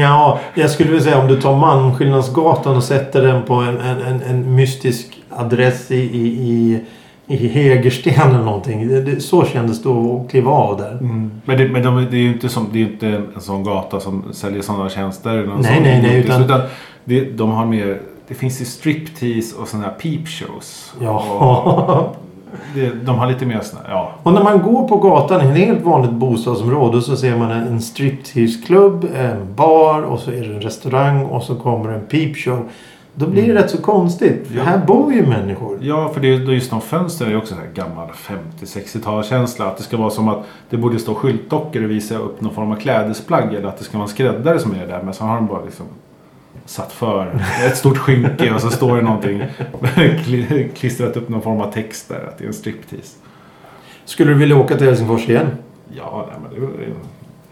ja, 0.00 0.40
jag 0.54 0.70
skulle 0.70 0.90
vilja 0.90 1.04
säga 1.04 1.18
om 1.18 1.28
du 1.28 1.40
tar 1.40 1.56
Malmskillnadsgatan 1.56 2.76
och 2.76 2.82
sätter 2.82 3.22
den 3.22 3.42
på 3.42 3.54
en, 3.54 3.80
en, 3.80 4.22
en, 4.22 4.54
mystisk 4.54 5.22
adress 5.30 5.90
i, 5.90 5.96
i, 5.96 6.80
i, 7.26 7.48
Hägersten 7.48 8.30
eller 8.30 8.44
någonting. 8.44 8.88
Det, 8.88 9.02
det, 9.02 9.20
så 9.20 9.44
kändes 9.44 9.82
det 9.82 9.90
att 9.90 10.30
kliva 10.30 10.50
av 10.50 10.76
där. 10.76 10.98
Men, 11.44 11.58
det, 11.58 11.68
men 11.68 11.82
de, 11.82 12.06
det 12.10 12.16
är 12.16 12.20
ju 12.20 12.32
inte, 12.32 12.48
som, 12.48 12.68
det 12.72 12.78
är 12.78 12.82
inte 12.82 13.08
en, 13.34 13.40
sån 13.40 13.64
gata 13.64 14.00
som 14.00 14.24
säljer 14.32 14.62
sådana 14.62 14.88
tjänster. 14.88 15.30
eller 15.30 15.54
Nej, 15.54 15.74
sån 15.74 15.82
nej, 15.82 16.02
nej, 16.02 16.18
utan, 16.18 16.44
utan- 16.44 16.60
det, 17.04 17.20
de 17.20 17.50
har 17.50 17.66
mer... 17.66 18.00
Det 18.28 18.34
finns 18.34 18.60
ju 18.60 18.64
striptease 18.64 19.56
och 19.56 19.68
sådana 19.68 19.86
här 19.86 19.94
peepshows. 19.94 20.94
Ja. 21.00 21.18
Och 21.20 22.16
det, 22.74 22.90
de 22.90 23.18
har 23.18 23.26
lite 23.26 23.46
mer 23.46 23.60
såna, 23.60 23.82
ja. 23.88 24.12
Och 24.22 24.32
när 24.32 24.42
man 24.42 24.62
går 24.62 24.88
på 24.88 24.96
gatan 24.96 25.40
i 25.40 25.50
ett 25.50 25.68
helt 25.68 25.84
vanligt 25.84 26.12
bostadsområde 26.12 27.02
så 27.02 27.16
ser 27.16 27.36
man 27.36 27.50
en 27.50 27.80
striptease-klubb, 27.80 29.06
en 29.16 29.54
bar 29.54 30.02
och 30.02 30.18
så 30.18 30.30
är 30.30 30.40
det 30.40 30.54
en 30.54 30.60
restaurang 30.60 31.24
och 31.24 31.42
så 31.42 31.54
kommer 31.54 31.90
en 31.90 32.06
peepshow. 32.06 32.68
Då 33.16 33.26
blir 33.26 33.54
det 33.54 33.54
rätt 33.54 33.70
så 33.70 33.82
konstigt. 33.82 34.48
Ja. 34.56 34.62
här 34.62 34.78
bor 34.86 35.12
ju 35.12 35.26
människor. 35.26 35.78
Ja, 35.80 36.10
för 36.14 36.20
det 36.20 36.28
är 36.28 36.38
just 36.38 36.70
de 36.70 36.80
fönstren 36.80 37.28
är 37.28 37.32
ju 37.32 37.38
också 37.38 37.54
så 37.54 37.60
här 37.60 37.68
gammal 37.74 38.08
50-60-talskänsla. 38.60 39.66
Att 39.66 39.76
det 39.76 39.82
ska 39.82 39.96
vara 39.96 40.10
som 40.10 40.28
att 40.28 40.44
det 40.70 40.76
borde 40.76 40.98
stå 40.98 41.14
skyltdockor 41.14 41.84
och 41.84 41.90
visa 41.90 42.18
upp 42.18 42.40
någon 42.40 42.54
form 42.54 42.72
av 42.72 42.76
klädesplagg. 42.76 43.54
Eller 43.54 43.68
att 43.68 43.78
det 43.78 43.84
ska 43.84 43.98
vara 43.98 44.08
en 44.08 44.14
skräddare 44.14 44.58
som 44.58 44.72
är 44.74 44.86
där. 44.86 45.02
Men 45.04 45.14
så 45.14 45.24
har 45.24 45.34
de 45.34 45.46
bara 45.46 45.64
liksom 45.64 45.86
satt 46.66 46.92
för 46.92 47.40
ett 47.66 47.76
stort 47.76 47.98
skynke 47.98 48.54
och 48.54 48.60
så 48.60 48.70
står 48.70 48.96
det 48.96 49.02
någonting 49.02 49.42
kli- 50.24 50.68
klistrat 50.74 51.16
upp 51.16 51.28
någon 51.28 51.42
form 51.42 51.60
av 51.60 51.72
text 51.72 52.08
där. 52.08 52.24
Att 52.28 52.38
det 52.38 52.44
är 52.44 52.48
en 52.48 52.54
striptease. 52.54 53.16
Skulle 54.04 54.30
du 54.32 54.38
vilja 54.38 54.56
åka 54.56 54.76
till 54.76 54.86
Helsingfors 54.86 55.28
igen? 55.28 55.46
Ja, 55.96 56.26
nej, 56.30 56.36
men 56.60 56.68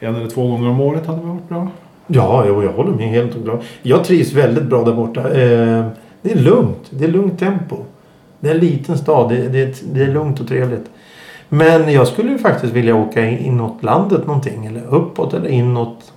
det 0.00 0.06
en 0.06 0.14
eller 0.14 0.30
två 0.30 0.48
gånger 0.48 0.68
om 0.68 0.80
året 0.80 1.06
hade 1.06 1.20
varit 1.22 1.48
bra. 1.48 1.68
Ja, 2.06 2.44
jo, 2.48 2.62
jag 2.62 2.72
håller 2.72 2.92
med 2.92 3.08
helt 3.08 3.34
och 3.34 3.40
bra. 3.40 3.60
Jag 3.82 4.04
trivs 4.04 4.32
väldigt 4.32 4.64
bra 4.64 4.84
där 4.84 4.92
borta. 4.92 5.20
Eh, 5.20 5.86
det 6.22 6.32
är 6.32 6.36
lugnt. 6.38 6.86
Det 6.90 7.04
är 7.04 7.08
lugnt 7.08 7.38
tempo. 7.38 7.76
Det 8.40 8.48
är 8.50 8.54
en 8.54 8.60
liten 8.60 8.98
stad. 8.98 9.28
Det, 9.28 9.48
det, 9.48 9.82
det 9.94 10.02
är 10.02 10.08
lugnt 10.08 10.40
och 10.40 10.48
trevligt. 10.48 10.90
Men 11.48 11.92
jag 11.92 12.08
skulle 12.08 12.30
ju 12.32 12.38
faktiskt 12.38 12.72
vilja 12.72 12.94
åka 12.96 13.26
in- 13.26 13.38
inåt 13.38 13.82
landet 13.82 14.26
någonting. 14.26 14.66
Eller 14.66 14.82
uppåt 14.94 15.34
eller 15.34 15.48
inåt. 15.48 16.12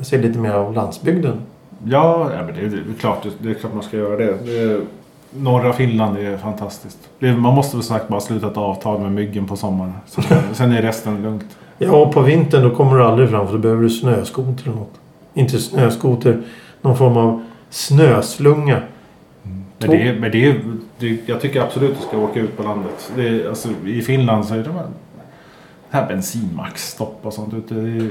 Se 0.00 0.18
lite 0.18 0.38
mer 0.38 0.50
av 0.52 0.74
landsbygden. 0.74 1.36
Ja, 1.86 2.30
ja 2.36 2.42
men 2.46 2.54
det, 2.54 2.60
är- 2.60 2.68
det, 2.68 2.76
är 2.76 2.98
klart, 3.00 3.26
det 3.38 3.50
är 3.50 3.54
klart 3.54 3.74
man 3.74 3.82
ska 3.82 3.96
göra 3.96 4.16
det. 4.16 4.32
det 4.46 4.80
norra 5.30 5.72
Finland 5.72 6.18
är 6.18 6.36
fantastiskt. 6.38 6.98
Det, 7.18 7.36
man 7.36 7.54
måste 7.54 7.76
väl 7.76 7.84
sagt 7.84 8.08
bara 8.08 8.20
sluta 8.20 8.46
ett 8.46 8.56
avtal 8.56 9.00
med 9.00 9.12
myggen 9.12 9.46
på 9.46 9.56
sommaren. 9.56 9.92
Sen, 10.06 10.24
sen 10.52 10.72
är 10.72 10.82
resten 10.82 11.22
lugnt. 11.22 11.56
Ja, 11.78 11.90
och 11.96 12.12
på 12.14 12.20
vintern 12.22 12.62
då 12.62 12.70
kommer 12.74 12.96
du 12.96 13.04
aldrig 13.04 13.30
fram 13.30 13.46
för 13.46 13.52
då 13.54 13.58
behöver 13.60 13.82
du 13.82 13.90
snöskoter 13.90 14.62
eller 14.64 14.76
något. 14.76 15.00
Inte 15.34 15.58
snöskoter. 15.58 16.42
Någon 16.82 16.96
form 16.96 17.16
av 17.16 17.44
snöslunga. 17.70 18.80
Men, 19.78 19.90
det, 19.90 20.16
men 20.20 20.30
det, 20.30 20.56
det, 20.98 21.28
jag 21.28 21.40
tycker 21.40 21.60
absolut 21.60 21.90
att 21.92 22.00
du 22.00 22.06
ska 22.06 22.18
åka 22.18 22.40
ut 22.40 22.56
på 22.56 22.62
landet. 22.62 23.12
Det 23.16 23.48
alltså, 23.48 23.68
I 23.86 24.02
Finland 24.02 24.44
så 24.44 24.54
är 24.54 24.58
det 24.58 24.70
bara 24.70 24.88
här 25.90 26.08
bensinmacksstopp 26.08 27.18
och 27.22 27.32
sånt 27.32 27.54
ute 27.54 28.08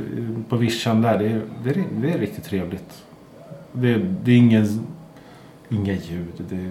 på 0.49 0.55
vischan 0.55 1.01
där. 1.01 1.17
Det 1.19 1.41
det 1.73 1.83
det 2.01 2.11
är 2.13 2.17
riktigt 2.17 2.43
trevligt. 2.45 3.03
Det, 3.73 3.97
det 4.23 4.31
är 4.31 4.37
ingen, 4.37 4.87
inga 5.69 5.93
ljud. 5.93 6.33
Det 6.49 6.69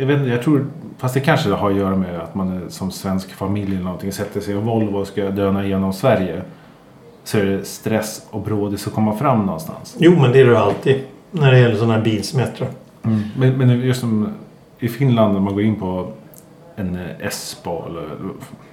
jag 0.00 0.06
vet 0.06 0.18
inte, 0.18 0.30
jag 0.30 0.42
tror, 0.42 0.66
fast 0.98 1.14
det 1.14 1.20
kanske 1.20 1.50
har 1.50 1.70
att 1.70 1.76
göra 1.76 1.96
med 1.96 2.20
att 2.20 2.34
man 2.34 2.48
är 2.48 2.68
som 2.68 2.90
svensk 2.90 3.32
familj 3.32 3.74
eller 3.74 3.84
någonting. 3.84 4.12
Sätter 4.12 4.40
sig 4.40 4.54
i 4.54 4.56
en 4.56 4.64
Volvo 4.64 4.98
och 4.98 5.06
ska 5.06 5.30
döna 5.30 5.64
igenom 5.64 5.92
Sverige. 5.92 6.42
Så 7.24 7.38
är 7.38 7.44
det 7.44 7.64
stress 7.64 8.26
och 8.30 8.40
brådis 8.40 8.86
att 8.86 8.92
komma 8.92 9.16
fram 9.16 9.46
någonstans. 9.46 9.96
Jo, 9.98 10.16
men 10.20 10.32
det 10.32 10.40
är 10.40 10.44
det 10.44 10.58
alltid. 10.58 11.00
När 11.30 11.52
det 11.52 11.58
gäller 11.58 11.76
sådana 11.76 11.94
här 11.94 12.02
bilsmättrar. 12.02 12.68
Men, 13.36 13.58
men 13.58 13.80
just 13.80 14.00
som 14.00 14.28
i 14.78 14.88
Finland 14.88 15.32
när 15.32 15.40
man 15.40 15.54
går 15.54 15.62
in 15.62 15.76
på 15.76 16.12
en 16.76 16.98
Espo 17.20 17.86
eller 17.86 18.08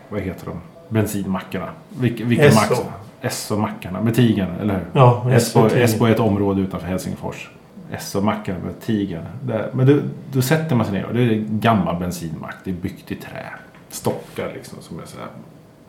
vad 0.10 0.22
heter 0.22 0.46
de? 0.46 0.60
Bensinmackarna. 0.90 1.70
Vilka, 2.00 2.26
vilka 2.26 2.46
Esso. 2.46 2.76
Max? 3.22 3.36
Esso-mackarna 3.36 4.02
med 4.02 4.16
tigern, 4.16 4.50
eller 4.62 4.74
hur? 4.74 4.86
Ja, 4.94 5.32
Esso-tigern. 5.32 5.84
Espo 5.84 6.06
är 6.06 6.12
ett 6.12 6.20
område 6.20 6.62
utanför 6.62 6.88
Helsingfors. 6.88 7.50
Esso-mackarna 7.92 8.60
med 8.66 8.82
tigern. 8.82 9.24
Där. 9.42 9.70
Men 9.74 9.88
då, 9.88 10.00
då 10.32 10.42
sätter 10.42 10.76
man 10.76 10.86
sig 10.86 10.94
ner 10.94 11.06
och 11.06 11.14
det 11.14 11.22
är 11.22 11.32
en 11.32 11.60
gammal 11.60 11.96
bensinmack. 12.00 12.56
Det 12.64 12.70
är 12.70 12.76
byggt 12.76 13.12
i 13.12 13.16
trä. 13.16 13.46
Stockar 13.90 14.52
liksom 14.54 14.78
som 14.82 15.00
är 15.00 15.06
så 15.06 15.18
här. 15.18 15.28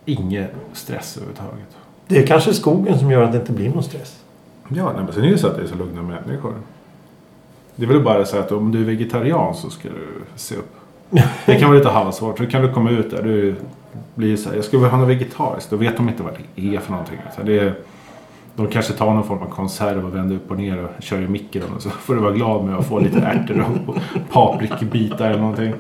Inget 0.05 0.51
stress 0.73 1.17
överhuvudtaget. 1.17 1.77
Det 2.07 2.23
är 2.23 2.27
kanske 2.27 2.55
skogen 2.55 2.99
som 2.99 3.11
gör 3.11 3.23
att 3.23 3.33
det 3.33 3.39
inte 3.39 3.53
blir 3.53 3.71
någon 3.71 3.83
stress. 3.83 4.25
Ja, 4.69 4.93
nej, 4.93 5.05
men 5.05 5.13
sen 5.13 5.25
är 5.25 5.31
det 5.31 5.39
så 5.39 5.47
att 5.47 5.57
det 5.57 5.63
är 5.63 5.67
så 5.67 5.75
lugna 5.75 6.03
människor. 6.03 6.55
Det 7.77 7.85
är 7.85 7.89
väl 7.89 8.03
bara 8.03 8.25
så 8.25 8.39
att 8.39 8.53
om 8.53 8.73
du 8.73 8.81
är 8.81 8.85
vegetarian 8.85 9.55
så 9.55 9.71
ska 9.71 9.89
du 9.89 10.23
se 10.37 10.55
upp. 10.57 10.75
Det 11.47 11.59
kan 11.59 11.69
vara 11.69 11.79
lite 11.79 11.91
halvsvårt. 11.91 12.39
Då 12.39 12.47
kan 12.47 12.63
du 12.63 12.73
komma 12.73 12.91
ut 12.91 13.11
där. 13.11 13.23
Du 13.23 13.55
blir 14.15 14.37
så 14.37 14.49
här, 14.49 14.57
jag 14.57 14.65
skulle 14.65 14.81
vilja 14.81 14.97
ha 14.97 14.99
något 14.99 15.09
vegetariskt. 15.09 15.71
Då 15.71 15.77
vet 15.77 15.97
de 15.97 16.09
inte 16.09 16.23
vad 16.23 16.33
det 16.55 16.77
är 16.77 16.81
för 16.81 16.91
någonting. 16.91 17.19
Så 17.37 17.43
det 17.43 17.59
är, 17.59 17.75
de 18.57 18.67
kanske 18.67 18.93
tar 18.93 19.15
någon 19.15 19.25
form 19.25 19.39
av 19.39 19.49
konserv 19.49 20.07
och 20.07 20.15
vänder 20.15 20.37
upp 20.37 20.51
och 20.51 20.57
ner 20.57 20.85
och 20.85 20.91
kör 21.03 21.23
i 21.23 21.29
mikron. 21.29 21.73
Och 21.77 21.83
så 21.83 21.91
får 21.91 22.15
du 22.15 22.21
vara 22.21 22.33
glad 22.33 22.65
med 22.65 22.77
att 22.77 22.87
få 22.87 22.99
lite 22.99 23.19
ärtor 23.19 23.65
och 23.87 23.97
paprikbitar 24.33 25.31
eller 25.31 25.41
någonting. 25.41 25.73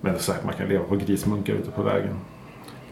Men 0.00 0.12
det 0.12 0.18
är 0.18 0.22
säkert 0.22 0.44
man 0.44 0.54
kan 0.54 0.68
leva 0.68 0.84
på 0.84 0.96
grismunkar 0.96 1.52
ute 1.52 1.70
på 1.70 1.82
vägen. 1.82 2.14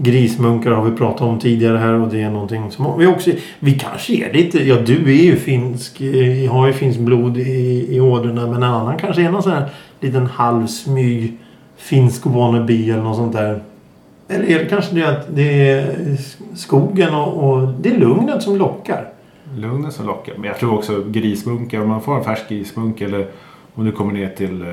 Grismunkar 0.01 0.71
har 0.71 0.85
vi 0.91 0.97
pratat 0.97 1.21
om 1.21 1.39
tidigare 1.39 1.79
här 1.79 1.93
och 1.93 2.09
det 2.09 2.23
är 2.23 2.31
någonting 2.31 2.71
som 2.71 2.99
vi 2.99 3.07
också... 3.07 3.31
Vi 3.61 3.79
kanske 3.79 4.13
är 4.13 4.33
lite... 4.33 4.69
Ja, 4.69 4.77
du 4.87 5.19
är 5.19 5.25
ju 5.25 5.37
finsk. 5.37 6.01
Eh, 6.01 6.53
har 6.53 6.67
ju 6.67 6.73
finskt 6.73 7.01
blod 7.01 7.37
i, 7.37 7.87
i 7.97 8.01
ådrorna. 8.01 8.47
Men 8.47 8.55
en 8.55 8.63
annan 8.63 8.99
kanske 8.99 9.23
är 9.23 9.31
någon 9.31 9.43
sån 9.43 9.53
här 9.53 9.71
liten 10.01 10.27
halvsmyg 10.27 11.39
finsk 11.79 12.27
wannabe 12.27 12.73
eller 12.73 13.03
något 13.03 13.17
sånt 13.17 13.33
där. 13.33 13.63
Eller 14.29 14.45
är 14.51 14.59
det 14.59 14.65
kanske 14.67 14.95
det 14.95 15.05
att 15.09 15.27
det 15.37 15.71
är 15.71 15.95
skogen 16.55 17.15
och, 17.15 17.49
och 17.53 17.69
det 17.81 17.89
är 17.89 17.99
lugnet 17.99 18.43
som 18.43 18.57
lockar? 18.57 19.09
Lugnet 19.57 19.93
som 19.95 20.07
lockar. 20.07 20.35
Men 20.35 20.45
jag 20.45 20.59
tror 20.59 20.75
också 20.75 21.05
grismunkar. 21.09 21.81
Om 21.81 21.89
man 21.89 22.01
får 22.03 22.19
en 22.19 22.25
färsk 22.25 22.49
grismunk 22.49 23.01
eller 23.01 23.27
om 23.75 23.85
du 23.85 23.93
kommer 23.93 24.13
ner 24.13 24.29
till 24.29 24.63
eh, 24.63 24.69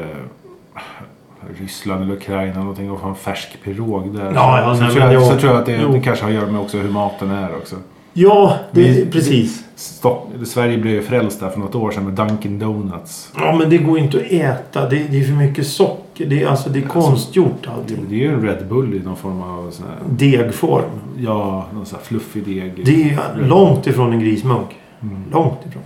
Ryssland 1.60 2.04
eller 2.04 2.14
Ukraina 2.14 2.60
någonting 2.60 2.92
och 2.92 3.02
får 3.02 3.10
en 3.10 3.16
färsk 3.16 3.64
pirog 3.64 4.14
där. 4.16 4.32
Ja, 4.36 4.62
ja, 4.62 4.76
så, 4.76 4.82
nej, 4.84 4.92
tror 4.92 5.04
jag, 5.04 5.14
jag- 5.14 5.24
så 5.24 5.36
tror 5.40 5.52
jag 5.52 5.60
att 5.60 5.66
det, 5.66 5.78
det 5.94 6.00
kanske 6.00 6.26
har 6.26 6.30
att 6.30 6.36
göra 6.36 6.52
med 6.52 6.62
också 6.62 6.78
hur 6.78 6.90
maten 6.90 7.32
är 7.32 7.56
också. 7.56 7.76
Ja, 8.14 8.58
det, 8.72 8.82
Vi- 8.82 9.06
precis. 9.12 9.64
Stock, 9.76 10.28
Sverige 10.46 10.78
blev 10.78 10.94
ju 10.94 11.02
frälst 11.02 11.40
där 11.40 11.50
för 11.50 11.60
något 11.60 11.76
år 11.76 11.92
sedan 11.92 12.04
med 12.04 12.14
Dunkin 12.14 12.60
Donuts. 12.60 13.32
Ja, 13.38 13.56
men 13.60 13.70
det 13.70 13.78
går 13.78 14.00
inte 14.00 14.18
att 14.18 14.24
äta. 14.32 14.90
Det, 14.90 14.96
det 15.12 15.20
är 15.20 15.24
för 15.24 15.34
mycket 15.34 15.68
socker. 15.68 16.05
Det 16.18 16.44
är, 16.44 16.48
alltså, 16.48 16.70
det 16.70 16.80
är 16.80 16.84
Alltså, 16.84 17.00
konstgjort 17.02 17.64
Det, 17.64 17.70
allting. 17.70 18.06
det 18.10 18.16
är 18.16 18.20
ju 18.20 18.34
en 18.34 18.42
Red 18.42 18.68
Bull 18.70 18.94
i 18.94 19.00
någon 19.00 19.16
form 19.16 19.42
av 19.42 19.72
sån 19.72 19.86
här, 19.88 19.96
Degform. 20.10 20.84
ja, 21.18 21.66
någon 21.74 21.86
sån 21.86 21.98
här 22.00 22.06
fluffig 22.06 22.44
deg. 22.46 22.86
Det 22.86 23.04
är 23.14 23.48
långt 23.48 23.88
ifrån 23.88 24.14
en 24.14 24.20
grismunk. 24.20 24.68
Mm. 25.02 25.24
Långt 25.32 25.66
ifrån. 25.68 25.84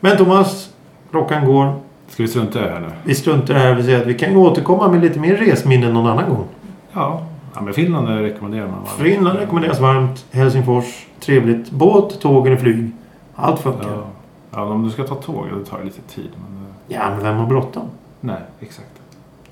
Men 0.00 0.16
Thomas, 0.16 0.70
klockan 1.10 1.46
går. 1.46 1.74
Ska 2.08 2.22
vi 2.22 2.28
strunta 2.28 2.58
i 2.58 2.62
det 2.62 2.70
här 2.70 2.80
nu? 2.80 2.86
Vi 3.04 3.14
struntar 3.14 3.54
i 3.54 3.58
det 3.58 3.62
här. 3.64 3.74
Vi 3.74 3.82
säger 3.82 4.00
att 4.00 4.06
vi 4.06 4.14
kan 4.14 4.36
återkomma 4.36 4.88
med 4.88 5.00
lite 5.00 5.20
mer 5.20 5.36
resminnen 5.36 5.94
någon 5.94 6.06
annan 6.06 6.28
gång. 6.30 6.44
Ja, 6.92 7.22
ja 7.54 7.60
men 7.60 7.74
Finland 7.74 8.08
rekommenderar 8.08 8.66
man. 8.66 8.82
va? 8.82 8.88
Finland 8.98 9.38
rekommenderas 9.38 9.80
varmt. 9.80 10.26
Helsingfors, 10.30 11.06
trevligt. 11.20 11.70
Båt, 11.70 12.20
tåg 12.20 12.46
eller 12.46 12.56
flyg. 12.56 12.90
Allt 13.34 13.60
funkar. 13.60 13.88
Ja. 13.90 14.02
ja, 14.50 14.62
om 14.64 14.84
du 14.84 14.90
ska 14.90 15.02
ta 15.04 15.14
tåg, 15.14 15.46
det 15.58 15.64
tar 15.70 15.84
lite 15.84 16.00
tid. 16.14 16.30
Men, 16.48 16.56
eh, 16.62 16.72
Ja, 16.88 17.10
men 17.14 17.22
vem 17.22 17.36
har 17.36 17.46
bråttom? 17.46 17.82
nej, 18.20 18.36
exakt. 18.60 18.88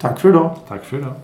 Tack 0.00 0.20
för 0.20 0.28
idag. 0.28 0.56
Tack 0.68 0.84
för 0.84 0.98
idag. 0.98 1.14